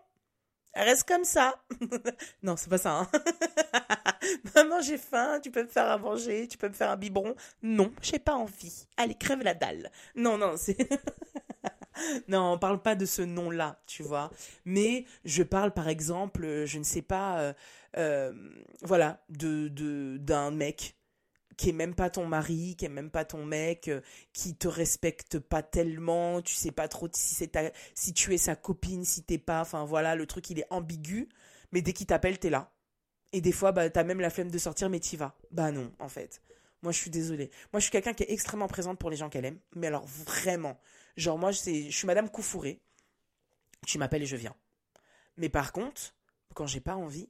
[0.73, 1.63] reste comme ça.
[2.43, 2.99] non, c'est pas ça.
[2.99, 3.09] Hein.
[4.55, 7.35] Maman, j'ai faim, tu peux me faire à manger, tu peux me faire un biberon.
[7.61, 8.87] Non, j'ai pas envie.
[8.97, 9.91] Allez, crève la dalle.
[10.15, 10.77] Non, non, c'est.
[12.27, 14.31] non, on parle pas de ce nom-là, tu vois.
[14.65, 17.53] Mais je parle, par exemple, je ne sais pas, euh,
[17.97, 18.33] euh,
[18.81, 20.95] voilà, de d'un mec
[21.61, 24.01] qui est même pas ton mari, qui est même pas ton mec, euh,
[24.33, 27.55] qui te respecte pas tellement, tu sais pas trop si c'est
[27.93, 31.29] si tu es sa copine, si t'es pas, enfin voilà, le truc il est ambigu,
[31.71, 32.71] mais dès qu'il t'appelle, t'es là.
[33.31, 35.37] Et des fois, bah, t'as même la flemme de sortir, mais t'y vas.
[35.51, 36.41] Bah non, en fait.
[36.81, 37.51] Moi, je suis désolée.
[37.71, 39.59] Moi, je suis quelqu'un qui est extrêmement présente pour les gens qu'elle aime.
[39.75, 40.79] Mais alors, vraiment.
[41.15, 42.81] Genre, moi, je suis Madame Coufourée.
[43.85, 44.55] Tu m'appelles et je viens.
[45.37, 46.15] Mais par contre,
[46.55, 47.29] quand j'ai pas envie,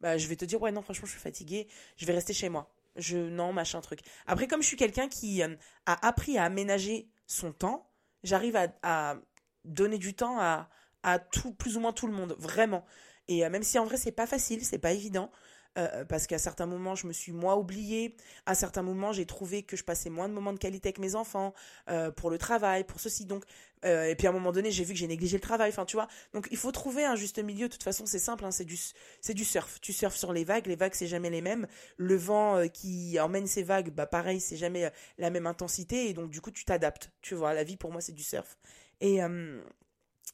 [0.00, 1.68] bah, je vais te dire, ouais, non, franchement, je suis fatiguée.
[1.96, 2.70] Je vais rester chez moi.
[2.96, 4.00] Je, non, machin, truc.
[4.26, 5.54] Après, comme je suis quelqu'un qui euh,
[5.86, 7.90] a appris à aménager son temps,
[8.22, 9.16] j'arrive à,
[9.64, 10.68] donner du temps à,
[11.02, 12.84] à tout, plus ou moins tout le monde, vraiment.
[13.28, 15.30] Et même si en vrai, c'est pas facile, c'est pas évident.
[15.78, 18.16] Euh, parce qu'à certains moments, je me suis moi oubliée.
[18.46, 21.14] À certains moments, j'ai trouvé que je passais moins de moments de qualité avec mes
[21.14, 21.54] enfants,
[21.88, 23.24] euh, pour le travail, pour ceci.
[23.24, 23.44] Donc,
[23.84, 25.70] euh, et puis à un moment donné, j'ai vu que j'ai négligé le travail.
[25.70, 26.08] Enfin, tu vois.
[26.34, 27.68] Donc, il faut trouver un juste milieu.
[27.68, 28.44] De toute façon, c'est simple.
[28.44, 28.78] Hein, c'est du,
[29.20, 29.80] c'est du surf.
[29.80, 30.66] Tu surfes sur les vagues.
[30.66, 31.66] Les vagues, c'est jamais les mêmes.
[31.96, 36.08] Le vent qui emmène ces vagues, bah pareil, c'est jamais la même intensité.
[36.10, 37.10] Et donc, du coup, tu t'adaptes.
[37.22, 38.58] Tu vois, la vie pour moi, c'est du surf.
[39.00, 39.20] Et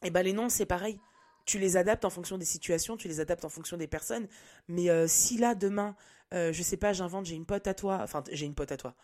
[0.05, 1.01] et bah les noms, c'est pareil
[1.49, 4.29] tu les adaptes en fonction des situations, tu les adaptes en fonction des personnes.
[4.69, 5.97] Mais euh, si là, demain,
[6.35, 8.77] euh, je sais pas, j'invente, j'ai une pote à toi, enfin, j'ai une pote à
[8.77, 8.95] toi.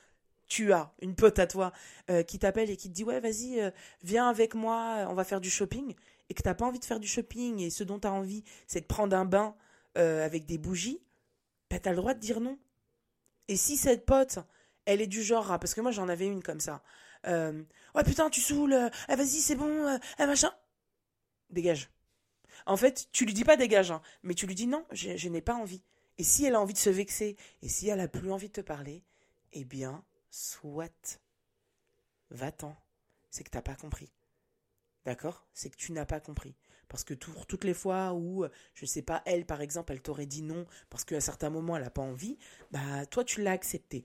[0.47, 1.73] Tu as une pote à toi
[2.11, 5.41] euh, qui t'appelle et qui te dit ouais vas-y viens avec moi on va faire
[5.41, 5.95] du shopping
[6.29, 8.45] et que t'as pas envie de faire du shopping et ce dont tu as envie
[8.67, 9.57] c'est de prendre un bain
[9.95, 11.01] avec des bougies
[11.71, 12.59] bah t'as le droit de dire non
[13.49, 14.39] et si cette pote
[14.85, 16.83] elle est du genre parce que moi j'en avais une comme ça
[17.27, 20.53] ouais putain tu saoules eh, vas-y c'est bon eh, machin
[21.49, 21.89] dégage
[22.67, 25.43] en fait, tu lui dis pas dégage, hein, mais tu lui dis non, je, n'ai
[25.43, 25.83] pas envie.
[26.19, 28.55] Et si elle a envie de se vexer, et si elle a plus envie de
[28.55, 29.03] te parler,
[29.53, 31.21] eh bien, soit.
[32.31, 32.77] Va-t'en.
[33.31, 34.11] C'est que tu n'as pas compris.
[35.05, 35.47] D'accord?
[35.53, 36.55] C'est que tu n'as pas compris.
[36.89, 40.43] Parce que toutes les fois où, je sais pas, elle, par exemple, elle t'aurait dit
[40.43, 42.39] non parce qu'à certains moments, elle n'a pas envie,
[42.71, 44.05] bah, toi, tu l'as accepté.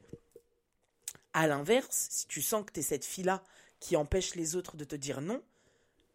[1.33, 3.43] À l'inverse, si tu sens que tu es cette fille-là
[3.79, 5.43] qui empêche les autres de te dire non,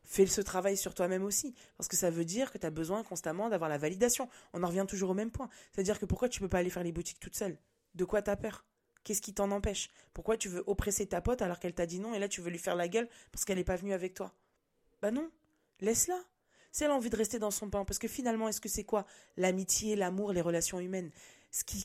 [0.04, 1.54] fais ce travail sur toi-même aussi.
[1.76, 4.28] Parce que ça veut dire que tu as besoin constamment d'avoir la validation.
[4.52, 5.48] On en revient toujours au même point.
[5.72, 7.58] C'est-à-dire que pourquoi tu peux pas aller faire les boutiques toute seule?
[7.94, 8.64] De quoi t'as peur?
[9.02, 9.90] Qu'est-ce qui t'en empêche?
[10.14, 12.50] Pourquoi tu veux oppresser ta pote alors qu'elle t'a dit non et là tu veux
[12.50, 14.32] lui faire la gueule parce qu'elle n'est pas venue avec toi?
[15.02, 15.30] Bah non,
[15.80, 16.18] laisse-la.
[16.72, 18.82] Si elle a envie de rester dans son pain, parce que finalement, est-ce que c'est
[18.82, 19.06] quoi?
[19.36, 21.12] L'amitié, l'amour, les relations humaines.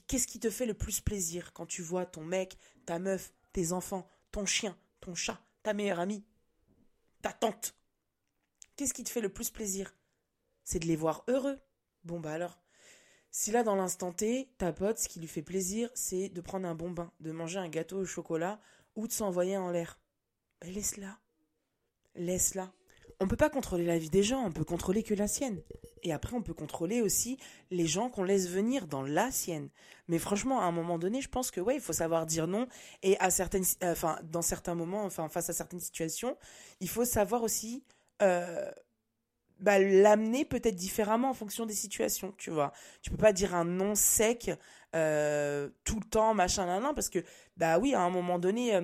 [0.07, 3.71] Qu'est-ce qui te fait le plus plaisir quand tu vois ton mec, ta meuf, tes
[3.71, 6.23] enfants, ton chien, ton chat, ta meilleure amie,
[7.21, 7.75] ta tante?
[8.79, 9.93] Qu'est-ce qui te fait le plus plaisir?
[10.63, 11.59] C'est de les voir heureux.
[12.05, 12.61] Bon bah alors.
[13.29, 16.65] Si là dans l'instant T, ta pote, ce qui lui fait plaisir, c'est de prendre
[16.65, 18.61] un bon bain, de manger un gâteau au chocolat
[18.95, 19.99] ou de s'envoyer en l'air.
[20.61, 21.19] Laisse-la.
[22.15, 22.71] Laisse-la.
[23.19, 25.61] On ne peut pas contrôler la vie des gens, on peut contrôler que la sienne.
[26.03, 27.37] Et après, on peut contrôler aussi
[27.71, 29.69] les gens qu'on laisse venir dans la sienne.
[30.07, 32.65] Mais franchement, à un moment donné, je pense que ouais, il faut savoir dire non.
[33.03, 36.37] Et à certaines, enfin, dans certains moments, enfin, face à certaines situations,
[36.79, 37.83] il faut savoir aussi
[38.21, 38.71] euh,
[39.59, 42.71] bah, l'amener peut-être différemment en fonction des situations, tu vois.
[43.01, 44.51] Tu peux pas dire un non sec
[44.95, 47.19] euh, tout le temps, machin, nan, nan, parce que,
[47.57, 48.75] bah oui, à un moment donné,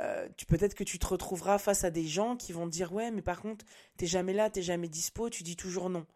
[0.00, 2.92] euh, tu peut-être que tu te retrouveras face à des gens qui vont te dire,
[2.92, 3.64] ouais, mais par contre,
[3.96, 6.06] t'es jamais là, t'es jamais dispo, tu dis toujours non.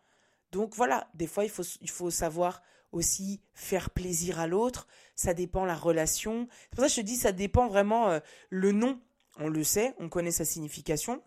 [0.51, 5.33] Donc voilà, des fois, il faut, il faut savoir aussi faire plaisir à l'autre, ça
[5.33, 6.47] dépend la relation.
[6.51, 9.01] C'est pour ça que je te dis, ça dépend vraiment le nom.
[9.39, 11.23] On le sait, on connaît sa signification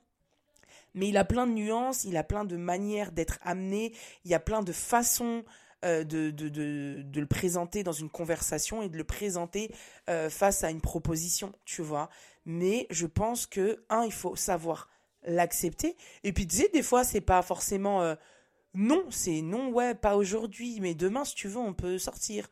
[0.95, 4.33] mais il a plein de nuances, il a plein de manières d'être amené, il y
[4.33, 5.43] a plein de façons
[5.83, 9.69] euh, de, le présenter dans une conversation et de le présenter
[10.09, 12.09] euh, face à une proposition, tu vois.
[12.45, 14.89] Mais je pense que, un, il faut savoir
[15.27, 15.95] l'accepter.
[16.23, 18.15] Et puis, tu sais, des fois, c'est pas forcément euh,
[18.73, 22.49] non, c'est non, ouais, pas aujourd'hui, mais demain, si tu veux, on peut sortir.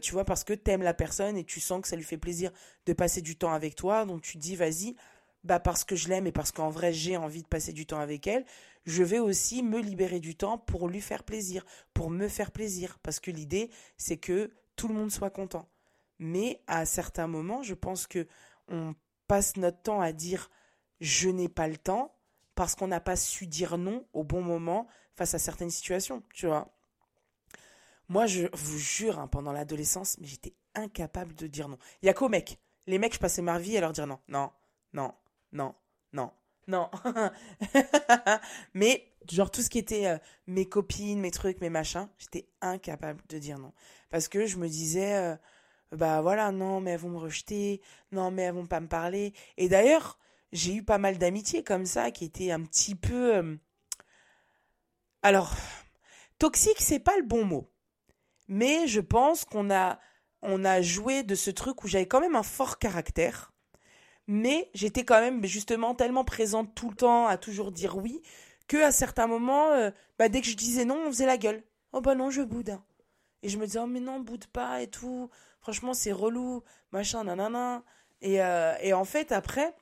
[0.00, 2.52] tu vois, parce que t'aimes la personne et tu sens que ça lui fait plaisir
[2.86, 4.94] de passer du temps avec toi, donc tu dis, vas-y,
[5.44, 8.00] bah parce que je l'aime et parce qu'en vrai j'ai envie de passer du temps
[8.00, 8.44] avec elle,
[8.84, 12.98] je vais aussi me libérer du temps pour lui faire plaisir, pour me faire plaisir,
[13.02, 15.68] parce que l'idée c'est que tout le monde soit content.
[16.18, 18.26] Mais à certains moments, je pense que
[18.68, 18.94] on
[19.26, 20.50] passe notre temps à dire
[21.00, 22.14] je n'ai pas le temps
[22.54, 26.46] parce qu'on n'a pas su dire non au bon moment face à certaines situations, tu
[26.46, 26.72] vois.
[28.08, 31.78] Moi, je vous jure, hein, pendant l'adolescence, mais j'étais incapable de dire non.
[32.02, 32.58] Il y a qu'aux mecs.
[32.86, 34.50] Les mecs, je passais ma vie à leur dire non, non,
[34.92, 35.14] non,
[35.52, 35.74] non,
[36.12, 36.32] non,
[36.66, 36.90] non.
[38.74, 43.22] mais genre tout ce qui était euh, mes copines, mes trucs, mes machins, j'étais incapable
[43.28, 43.72] de dire non.
[44.10, 45.36] Parce que je me disais, euh,
[45.92, 49.32] bah voilà, non, mais elles vont me rejeter, non, mais elles vont pas me parler.
[49.56, 50.18] Et d'ailleurs,
[50.52, 53.36] j'ai eu pas mal d'amitiés comme ça qui étaient un petit peu...
[53.36, 53.56] Euh,
[55.22, 55.54] alors,
[56.38, 57.70] toxique, c'est pas le bon mot.
[58.48, 59.98] Mais je pense qu'on a,
[60.42, 63.51] on a joué de ce truc où j'avais quand même un fort caractère
[64.26, 68.22] mais j'étais quand même justement tellement présente tout le temps à toujours dire oui
[68.68, 71.62] que à certains moments euh, bah, dès que je disais non on faisait la gueule.
[71.92, 72.78] Oh bah non je boude.
[73.42, 75.30] Et je me disais oh mais non boude pas et tout.
[75.60, 77.84] Franchement c'est relou machin nanana.
[78.20, 79.74] Et euh, et en fait après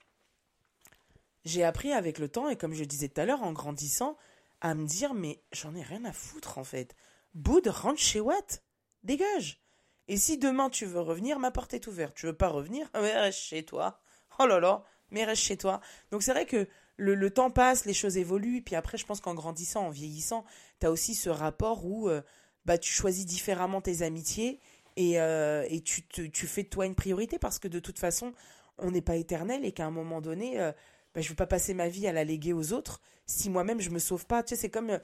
[1.44, 4.16] j'ai appris avec le temps et comme je disais tout à l'heure en grandissant
[4.60, 6.96] à me dire mais j'en ai rien à foutre en fait.
[7.34, 8.62] Boude rentre chez Watt.
[9.04, 9.62] Dégage.
[10.08, 12.14] Et si demain tu veux revenir ma porte est ouverte.
[12.14, 14.00] Tu veux pas revenir reste chez toi
[14.40, 15.80] oh là là, mais reste chez toi.
[16.10, 19.34] Donc c'est vrai que le, temps passe, les choses évoluent, puis après, je pense qu'en
[19.34, 20.44] grandissant, en vieillissant,
[20.80, 22.20] tu as aussi ce rapport où euh,
[22.66, 24.60] bah, tu choisis différemment tes amitiés
[24.96, 28.34] et, euh, et tu, tu fais de toi une priorité parce que de toute façon,
[28.78, 30.72] on n'est pas éternel et qu'à un moment donné, euh,
[31.14, 33.80] bah, je ne veux pas passer ma vie à la léguer aux autres si moi-même
[33.80, 34.42] je me sauve pas.
[34.42, 34.98] Tu sais, c'est comme,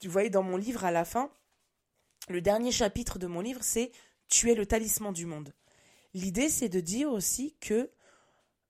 [0.00, 1.30] tu voyais dans mon livre à la fin,
[2.28, 3.90] le dernier chapitre de mon livre, c'est
[4.28, 5.54] Tu es le talisman du monde.
[6.14, 7.90] L'idée, c'est de dire aussi que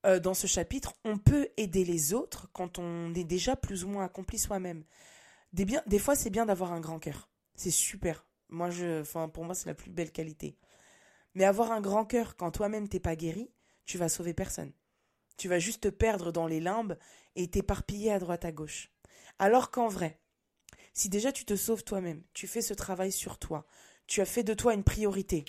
[0.06, 3.88] euh, dans ce chapitre, on peut aider les autres quand on est déjà plus ou
[3.88, 4.84] moins accompli soi-même.
[5.52, 7.28] Des, fois, c'est bien d'avoir un grand cœur.
[7.54, 8.26] C'est super.
[8.48, 10.56] Moi, je, pour moi, c'est la plus belle qualité.
[11.34, 13.50] Mais avoir un grand cœur quand toi-même t'es pas guéri,
[13.84, 14.72] tu vas sauver personne.
[15.37, 16.98] Tu vas juste te perdre dans les limbes
[17.37, 18.92] et t'éparpiller à droite à gauche.
[19.38, 20.20] Alors qu'en vrai,
[20.92, 23.66] si déjà tu te sauves toi-même, tu fais ce travail sur toi,
[24.06, 25.44] tu as fait de toi une priorité,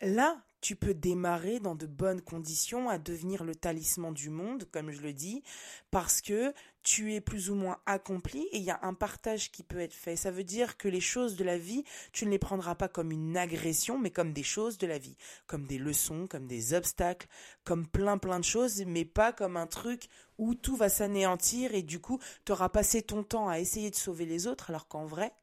[0.00, 4.90] là, tu peux démarrer dans de bonnes conditions à devenir le talisman du monde, comme
[4.90, 5.42] je le dis,
[5.90, 9.62] parce que tu es plus ou moins accompli et il y a un partage qui
[9.62, 10.16] peut être fait.
[10.16, 13.12] Ça veut dire que les choses de la vie, tu ne les prendras pas comme
[13.12, 17.28] une agression, mais comme des choses de la vie, comme des leçons, comme des obstacles,
[17.64, 21.82] comme plein plein de choses, mais pas comme un truc où tout va s'anéantir et
[21.82, 25.04] du coup, tu auras passé ton temps à essayer de sauver les autres, alors qu'en
[25.04, 25.34] vrai,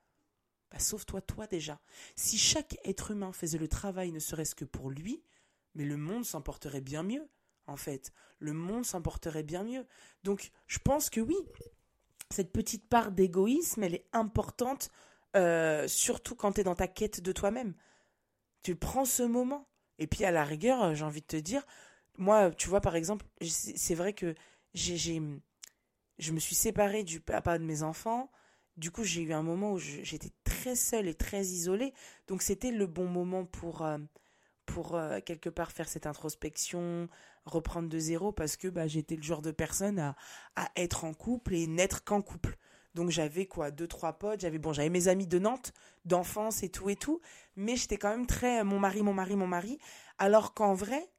[0.71, 1.79] bah, sauve-toi toi déjà.
[2.15, 5.23] Si chaque être humain faisait le travail ne serait-ce que pour lui,
[5.75, 7.27] mais le monde s'en porterait bien mieux,
[7.67, 8.11] en fait.
[8.39, 9.85] Le monde s'en porterait bien mieux.
[10.23, 11.37] Donc, je pense que oui,
[12.29, 14.89] cette petite part d'égoïsme, elle est importante,
[15.35, 17.73] euh, surtout quand tu es dans ta quête de toi-même.
[18.63, 19.67] Tu prends ce moment.
[19.99, 21.65] Et puis, à la rigueur, j'ai envie de te dire,
[22.17, 24.35] moi, tu vois, par exemple, c'est vrai que
[24.73, 25.21] j'ai,
[26.17, 28.31] je me suis séparée du papa de mes enfants.
[28.77, 30.31] Du coup, j'ai eu un moment où j'étais
[30.61, 31.93] très seule et très isolée.
[32.27, 33.97] Donc, c'était le bon moment pour, euh,
[34.67, 37.09] pour euh, quelque part faire cette introspection,
[37.45, 40.15] reprendre de zéro, parce que bah, j'étais le genre de personne à,
[40.55, 42.57] à être en couple et n'être qu'en couple.
[42.93, 46.69] Donc j'avais quoi, deux trois potes, j'avais bon, j'avais mes amis de Nantes, d'enfance et
[46.69, 47.21] tout et tout,
[47.55, 49.79] mais j'étais quand même très euh, mon mari, mon mari, mon mari,
[50.17, 51.09] alors qu'en vrai,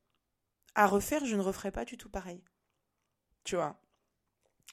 [0.75, 2.45] à refaire, je ne referais pas du tout pareil.
[3.43, 3.81] Tu vois,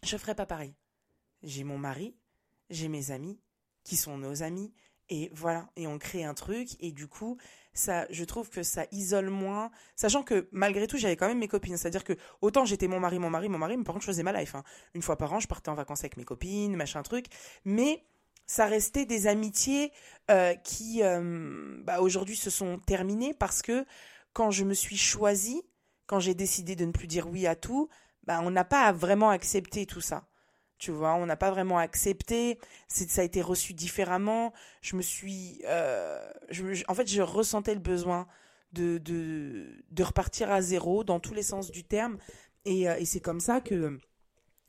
[0.03, 0.75] je ferais pas pareil.
[1.41, 2.15] J'ai mon mari,
[2.69, 3.39] j'ai mes amis,
[3.89, 4.71] qui sont nos amis,
[5.10, 7.38] et voilà, et on crée un truc, et du coup,
[7.73, 11.47] ça, je trouve que ça isole moins, sachant que malgré tout, j'avais quand même mes
[11.47, 11.78] copines.
[11.78, 14.21] C'est-à-dire que autant j'étais mon mari, mon mari, mon mari, mais par contre, je faisais
[14.21, 14.54] ma life.
[14.54, 14.63] Hein.
[14.93, 17.25] Une fois par an, je partais en vacances avec mes copines, machin truc,
[17.65, 18.06] mais
[18.45, 19.91] ça restait des amitiés
[20.30, 23.86] euh, qui, euh, bah, aujourd'hui, se sont terminées parce que
[24.34, 25.63] quand je me suis choisie,
[26.06, 27.89] quand j'ai décidé de ne plus dire oui à tout,
[28.23, 30.28] bah, on n'a pas vraiment accepté tout ça.
[30.79, 32.57] Tu vois, on n'a pas vraiment accepté.
[32.87, 34.53] ça a été reçu différemment.
[34.81, 36.31] Je me suis, euh,
[36.87, 38.27] en fait, je ressentais le besoin
[38.71, 42.17] de, de, repartir à zéro dans tous les sens du terme.
[42.63, 43.99] Et, euh, c'est comme ça que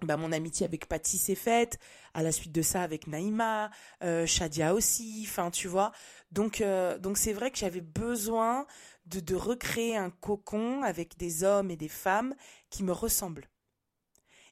[0.03, 1.79] bah, mon amitié avec Patty s'est faite.
[2.13, 3.71] À la suite de ça, avec Naïma,
[4.03, 5.25] euh, Shadia aussi.
[5.29, 5.93] Enfin, tu vois.
[6.33, 6.63] Donc,
[7.01, 8.67] donc c'est vrai que j'avais besoin
[9.07, 12.35] de, de recréer un cocon avec des hommes et des femmes
[12.69, 13.49] qui me ressemblent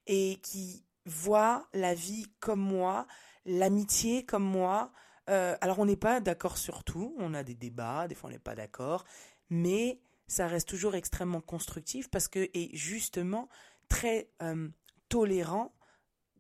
[0.07, 3.07] et qui voit la vie comme moi,
[3.45, 4.93] l'amitié comme moi.
[5.29, 8.33] Euh, alors on n'est pas d'accord sur tout, on a des débats, des fois on
[8.33, 9.05] n'est pas d'accord,
[9.51, 13.49] mais ça reste toujours extrêmement constructif parce que et justement
[13.89, 14.69] très euh,
[15.09, 15.75] tolérant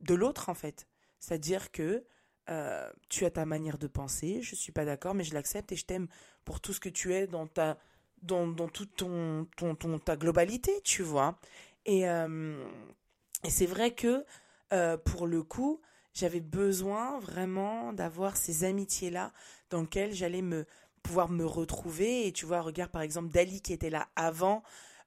[0.00, 0.86] de l'autre en fait.
[1.18, 2.04] C'est-à-dire que
[2.48, 5.76] euh, tu as ta manière de penser, je suis pas d'accord, mais je l'accepte et
[5.76, 6.08] je t'aime
[6.44, 7.78] pour tout ce que tu es dans ta
[8.22, 11.38] dans, dans toute ton, ton, ta globalité, tu vois.
[11.86, 14.24] Et, et c'est vrai que
[14.72, 15.80] euh, pour le coup,
[16.14, 19.32] j'avais besoin vraiment d'avoir ces amitiés-là
[19.70, 20.66] dans lesquelles j'allais me
[21.02, 22.26] pouvoir me retrouver.
[22.26, 24.62] Et tu vois, regarde par exemple Dali qui était là avant,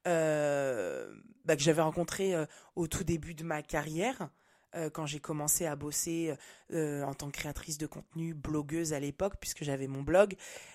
[0.06, 1.12] euh,
[1.44, 2.46] bah, que j'avais rencontré euh,
[2.76, 4.28] au tout début de ma carrière.
[4.94, 6.34] quand j'ai commencé à bosser
[6.72, 10.34] en tant que créatrice de contenu, blogueuse à l'époque, puisque j'avais mon blog,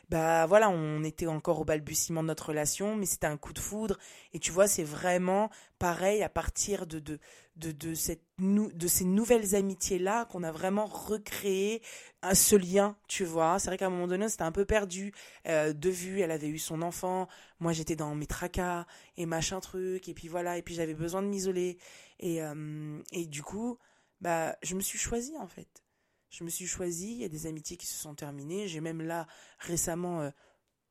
[0.09, 3.59] bah voilà, on était encore au balbutiement de notre relation, mais c'était un coup de
[3.59, 3.97] foudre.
[4.33, 7.19] Et tu vois, c'est vraiment pareil à partir de, de,
[7.57, 11.81] de, de, cette, de ces nouvelles amitiés-là qu'on a vraiment recréé
[12.21, 13.59] à ce lien, tu vois.
[13.59, 15.13] C'est vrai qu'à un moment donné, c'était un peu perdu
[15.47, 16.21] euh, de vue.
[16.21, 17.27] Elle avait eu son enfant,
[17.59, 18.85] moi j'étais dans mes tracas
[19.17, 21.77] et machin truc, et puis voilà, et puis j'avais besoin de m'isoler.
[22.19, 23.77] Et, euh, et du coup,
[24.21, 25.83] bah, je me suis choisie en fait.
[26.29, 28.67] Je me suis choisie, il y a des amitiés qui se sont terminées.
[28.67, 29.27] J'ai même là,
[29.59, 30.29] récemment, euh,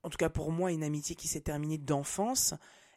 [0.03, 2.55] en tout cas pour moi, une amitié qui s'est terminée d'enfance.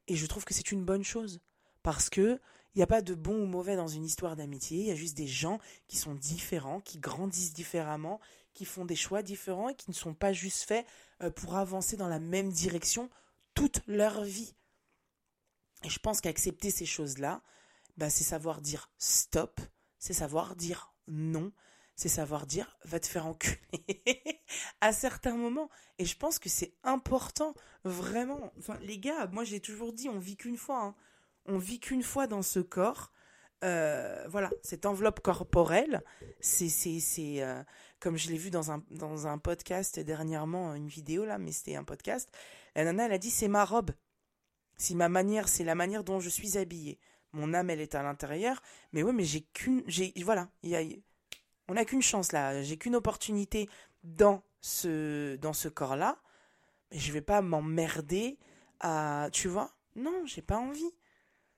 [0.08, 1.42] Et je trouve que c'est une bonne chose.
[1.84, 2.40] Parce que
[2.76, 4.96] il n'y a pas de bon ou mauvais dans une histoire d'amitié, il y a
[4.96, 8.20] juste des gens qui sont différents, qui grandissent différemment,
[8.54, 10.86] qui font des choix différents et qui ne sont pas juste faits
[11.24, 13.10] euh, pour avancer dans la même direction
[13.56, 14.54] toute leur vie.
[15.84, 17.42] Et je pense qu'accepter ces choses-là,
[17.98, 19.60] bah, c'est savoir dire stop,
[19.98, 21.52] c'est savoir dire non,
[22.00, 23.60] c'est savoir dire va te faire enculer
[24.82, 25.70] à certains moments.
[25.98, 28.54] Et je pense que c'est important, vraiment.
[28.58, 30.82] Enfin, les gars, moi j'ai toujours dit, on vit qu'une fois.
[30.82, 30.96] Hein.
[31.46, 33.12] On vit qu'une fois dans ce corps.
[33.66, 36.02] Euh, voilà, cette enveloppe corporelle,
[36.40, 36.70] c'est,
[37.44, 37.62] euh,
[38.00, 41.76] comme je l'ai vu dans un, dans un podcast dernièrement, une vidéo là, mais c'était
[41.76, 42.30] un podcast.
[42.78, 43.92] La nana, elle a dit c'est ma robe.
[44.78, 46.98] Si ma manière, c'est la manière dont je suis habillée.
[47.34, 48.62] Mon âme, elle est à l'intérieur.
[48.94, 49.84] Mais ouais, mais j'ai qu'une,
[50.24, 50.82] voilà, y a,
[51.70, 52.62] on n'a qu'une chance là.
[52.62, 53.70] J'ai qu'une opportunité
[54.04, 56.18] dans ce, dans ce corps-là.
[56.92, 58.38] Mais je vais pas m'emmerder
[58.80, 59.76] à, tu vois?
[59.96, 60.92] Non, j'ai pas envie.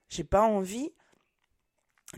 [0.08, 0.92] J'ai pas envie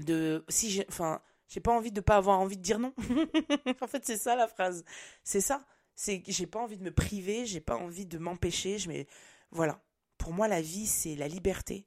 [0.00, 2.92] de si j'ai enfin j'ai pas envie de pas avoir envie de dire non
[3.80, 4.84] en fait c'est ça la phrase
[5.22, 8.78] c'est ça c'est que j'ai pas envie de me priver j'ai pas envie de m'empêcher
[8.78, 9.06] je mais
[9.52, 9.80] voilà
[10.18, 11.86] pour moi la vie c'est la liberté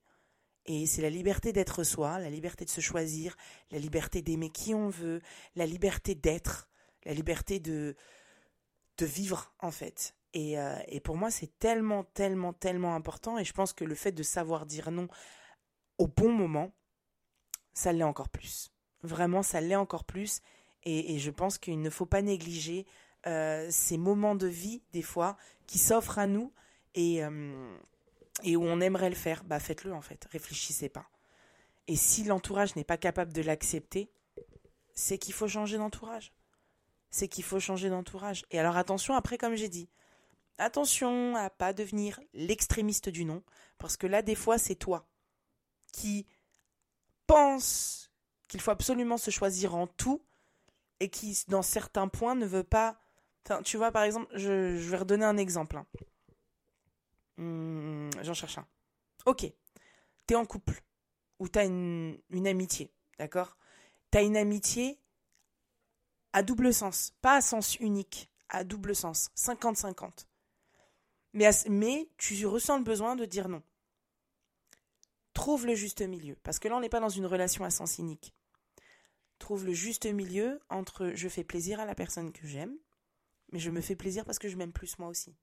[0.68, 3.36] et c'est la liberté d'être soi la liberté de se choisir
[3.72, 5.22] la liberté d'aimer qui on veut
[5.56, 6.70] la liberté d'être
[7.06, 7.96] la liberté de
[8.98, 13.46] de vivre en fait et, euh, et pour moi c'est tellement tellement tellement important et
[13.46, 15.08] je pense que le fait de savoir dire non
[15.98, 16.72] au bon moment
[17.78, 18.72] ça l'est encore plus.
[19.04, 20.42] Vraiment, ça l'est encore plus.
[20.84, 22.86] Et, je pense qu'il ne faut pas négliger
[23.28, 26.54] euh, ces moments de vie, des fois, qui s'offrent à nous
[26.96, 27.78] et, euh,
[28.44, 29.44] et où on aimerait le faire.
[29.44, 30.26] Bah, faites-le, en fait.
[30.32, 31.10] Réfléchissez pas.
[31.88, 34.12] Et si l'entourage n'est pas capable de l'accepter,
[34.94, 36.34] c'est qu'il faut changer d'entourage.
[37.10, 38.46] C'est qu'il faut changer d'entourage.
[38.52, 39.90] Et alors, attention, après, comme j'ai dit,
[40.58, 43.44] attention à pas devenir l'extrémiste du non,
[43.78, 45.08] parce que là, des fois, c'est toi
[45.94, 46.28] qui
[47.26, 48.12] pense
[48.48, 50.22] qu'il faut absolument se choisir en tout
[51.00, 53.00] et qui, dans certains points, ne veut pas.
[53.46, 55.78] Enfin, tu vois, par exemple, je, vais redonner un exemple.
[55.78, 55.86] Hein.
[57.38, 58.68] Hmm, j'en cherche un.
[59.26, 59.46] Ok,
[60.26, 60.82] t'es en couple
[61.40, 63.58] ou t'as une, une amitié, d'accord?
[64.12, 65.00] T'as une amitié
[66.34, 70.26] à double sens, pas à sens unique, à double sens, 50-50.
[71.34, 73.62] Mais, mais tu ressens le besoin de dire non
[75.38, 76.36] trouve le juste milieu.
[76.42, 78.34] Parce que là, on n'est pas dans une relation à sens cynique.
[79.38, 82.76] Trouve le juste milieu entre je fais plaisir à la personne que j'aime,
[83.52, 85.36] mais je me fais plaisir parce que je m'aime plus moi aussi.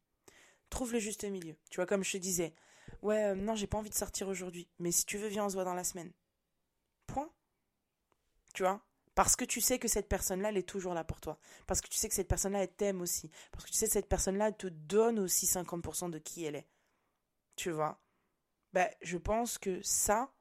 [0.75, 1.55] Trouve le juste milieu.
[1.71, 2.53] Tu vois, comme je te disais,
[3.01, 5.49] ouais, euh, non, j'ai pas envie de sortir aujourd'hui, mais si tu veux, viens, on
[5.49, 6.13] se voit dans la semaine.
[7.07, 7.31] Point.
[8.55, 8.85] Tu vois?
[9.15, 11.39] Parce que tu sais que cette personne-là, elle est toujours là pour toi.
[11.69, 13.31] Parce que tu sais que cette personne-là, elle t'aime aussi.
[13.53, 16.57] Parce que tu sais que cette personne-là, elle te donne aussi 50% de qui elle
[16.57, 16.67] est.
[17.55, 18.03] Tu vois?
[18.73, 20.35] Bah, je pense que ça,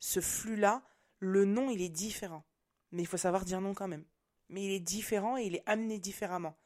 [0.00, 0.82] ce flux-là,
[1.18, 2.44] le nom, il est différent.
[2.92, 4.04] Mais il faut savoir dire non quand même.
[4.50, 6.58] Mais il est différent et il est amené différemment.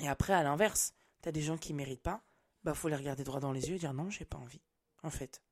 [0.00, 2.22] Et après, à l'inverse, t'as des gens qui méritent pas,
[2.64, 4.62] bah faut les regarder droit dans les yeux et dire non, j'ai pas envie.
[5.02, 5.42] En fait.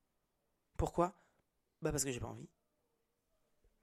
[0.77, 1.15] Pourquoi?
[1.81, 2.49] Bah parce que j'ai pas envie.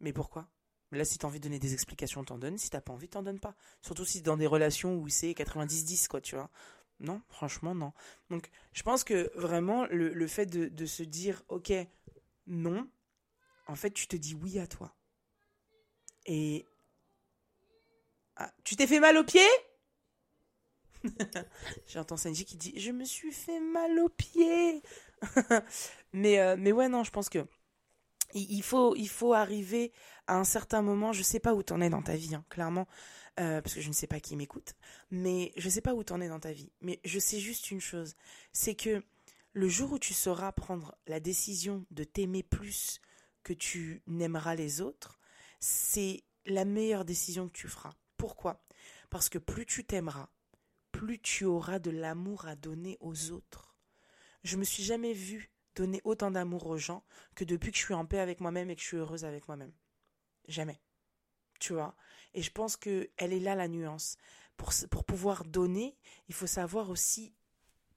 [0.01, 0.49] Mais pourquoi?
[0.93, 2.59] Là, si t'as envie de donner des explications, t'en donnes.
[2.59, 3.57] Si t'as pas envie, t'en donnes pas.
[3.83, 6.51] Surtout si dans des relations où c'est 90-10, quoi, tu vois.
[7.01, 7.93] Non, franchement, non.
[8.31, 11.73] Donc, je pense que vraiment, le, fait de, se dire, ok,
[12.47, 12.89] non,
[13.67, 14.95] en fait, tu te dis oui à toi.
[16.27, 16.65] Et.
[18.37, 19.47] Ah, tu t'es fait mal au pied
[21.87, 24.83] J'entends Sanji qui dit Je me suis fait mal au pied
[26.13, 27.47] mais, euh, mais ouais, non, je pense que.
[28.37, 29.93] Il faut, il faut arriver
[30.27, 32.89] à un certain moment, je sais pas où t'en es dans ta vie, hein, clairement.
[33.39, 34.75] Euh, parce que je ne sais pas qui m'écoute,
[35.11, 36.71] mais je sais pas où t'en es dans ta vie.
[36.81, 38.15] Mais je sais juste une chose,
[38.53, 39.03] c'est que
[39.53, 43.01] le jour où tu sauras prendre la décision de t'aimer plus
[43.43, 45.19] que tu n'aimeras les autres,
[45.59, 47.95] c'est la meilleure décision que tu feras.
[48.17, 48.65] Pourquoi?
[49.11, 50.29] Parce que plus tu t'aimeras,
[50.95, 53.75] plus tu auras de l'amour à donner aux autres.
[54.45, 57.05] Je me suis jamais vue donner autant d'amour aux gens
[57.35, 59.49] que depuis que je suis en paix avec moi-même et que je suis heureuse avec
[59.49, 59.73] moi-même.
[60.47, 60.81] Jamais.
[61.59, 61.97] Tu vois?
[62.33, 64.17] Et je pense que elle est là la nuance.
[64.57, 65.97] Pour, pour pouvoir donner,
[66.29, 67.35] il faut savoir aussi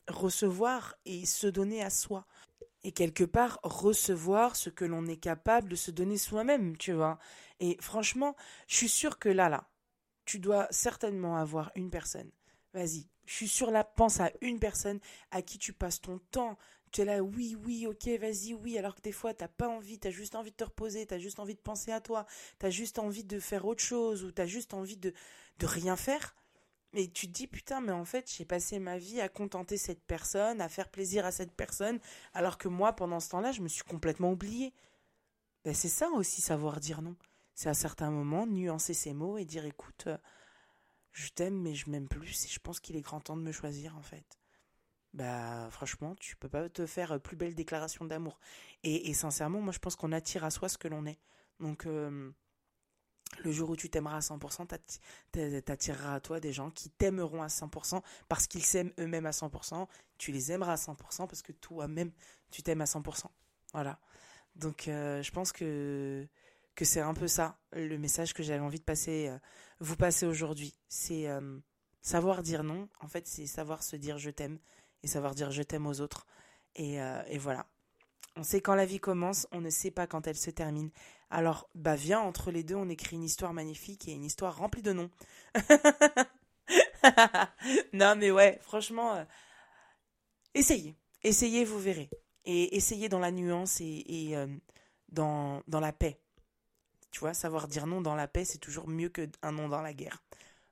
[0.08, 2.26] recevoir et se donner à soi.
[2.84, 7.20] Et quelque part, recevoir ce que l'on est capable de se donner soi-même, tu vois?
[7.60, 8.36] Et franchement,
[8.68, 9.70] je suis sûre que là, là,
[10.26, 12.32] tu dois certainement avoir une personne.
[12.78, 15.00] Vas-y, je suis sûre là, pense à une personne
[15.32, 16.60] à qui tu passes ton temps,
[16.92, 19.98] tu es là, oui, oui, ok, vas-y, oui, alors que des fois, t'as pas envie,
[19.98, 22.28] t'as juste envie de te reposer, t'as juste envie de penser à toi,
[22.60, 25.12] t'as juste envie de faire autre chose, ou t'as juste envie de,
[25.58, 26.36] de rien faire.
[26.94, 30.04] Mais tu te dis, putain, mais en fait, j'ai passé ma vie à contenter cette
[30.06, 32.00] personne, à faire plaisir à cette personne,
[32.36, 34.72] alors que moi, pendant ce temps-là, je me suis complètement oublié.
[35.66, 37.16] Ben, c'est ça aussi, savoir dire non.
[37.56, 40.18] C'est à certains moments nuancer ses mots et dire, écoute, euh,
[41.18, 43.52] je t'aime, mais je m'aime plus, et je pense qu'il est grand temps de me
[43.52, 44.38] choisir, en fait
[45.14, 48.40] bah franchement, tu peux pas te faire plus belle déclaration d'amour.
[48.84, 51.18] Et, sincèrement, moi je pense qu'on attire à soi ce que l'on est.
[51.60, 52.32] Donc euh,
[53.40, 54.68] le jour où tu t'aimeras à 100%,
[55.62, 59.88] t'attireras à toi des gens qui t'aimeront à 100% parce qu'ils s'aiment eux-mêmes à 100%.
[60.18, 62.12] Tu les aimeras à 100% parce que toi-même,
[62.52, 63.26] tu t'aimes à 100%.
[63.74, 64.00] Voilà.
[64.56, 66.28] Donc euh, je pense que,
[66.80, 69.40] c'est un peu ça le message que j'avais envie de passer, euh,
[69.80, 70.76] vous passer aujourd'hui.
[70.88, 71.60] C'est euh,
[72.02, 72.90] savoir dire non.
[73.00, 74.60] En fait, c'est savoir se dire je t'aime
[75.04, 76.26] et savoir dire je t'aime aux autres.
[76.76, 76.98] Et,
[77.28, 77.66] et voilà.
[78.36, 80.92] On sait quand la vie commence, on ne sait pas quand elle se termine.
[81.30, 84.82] Alors, bah viens, entre les deux, on écrit une histoire magnifique et une histoire remplie
[84.82, 85.12] de noms.
[87.94, 89.26] non, mais ouais, franchement, euh,
[90.54, 90.96] essayez.
[91.24, 92.10] Essayez, vous verrez.
[92.46, 94.48] Et essayez dans la nuance et, euh,
[95.10, 96.22] dans, dans la paix.
[97.18, 99.92] Tu vois, savoir dire non dans la paix, c'est toujours mieux qu'un non dans la
[99.92, 100.24] guerre.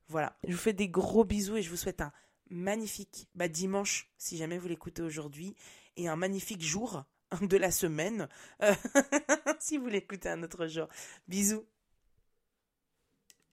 [0.09, 0.37] Voilà.
[0.47, 2.11] Je vous fais des gros bisous et je vous souhaite un
[2.51, 5.55] magnifique bah, dimanche, si jamais vous l'écoutez aujourd'hui,
[5.97, 7.03] et un magnifique jour
[7.41, 8.29] de la semaine,
[8.61, 8.75] euh,
[9.59, 10.87] si vous l'écoutez un autre jour.
[11.27, 11.65] Bisous.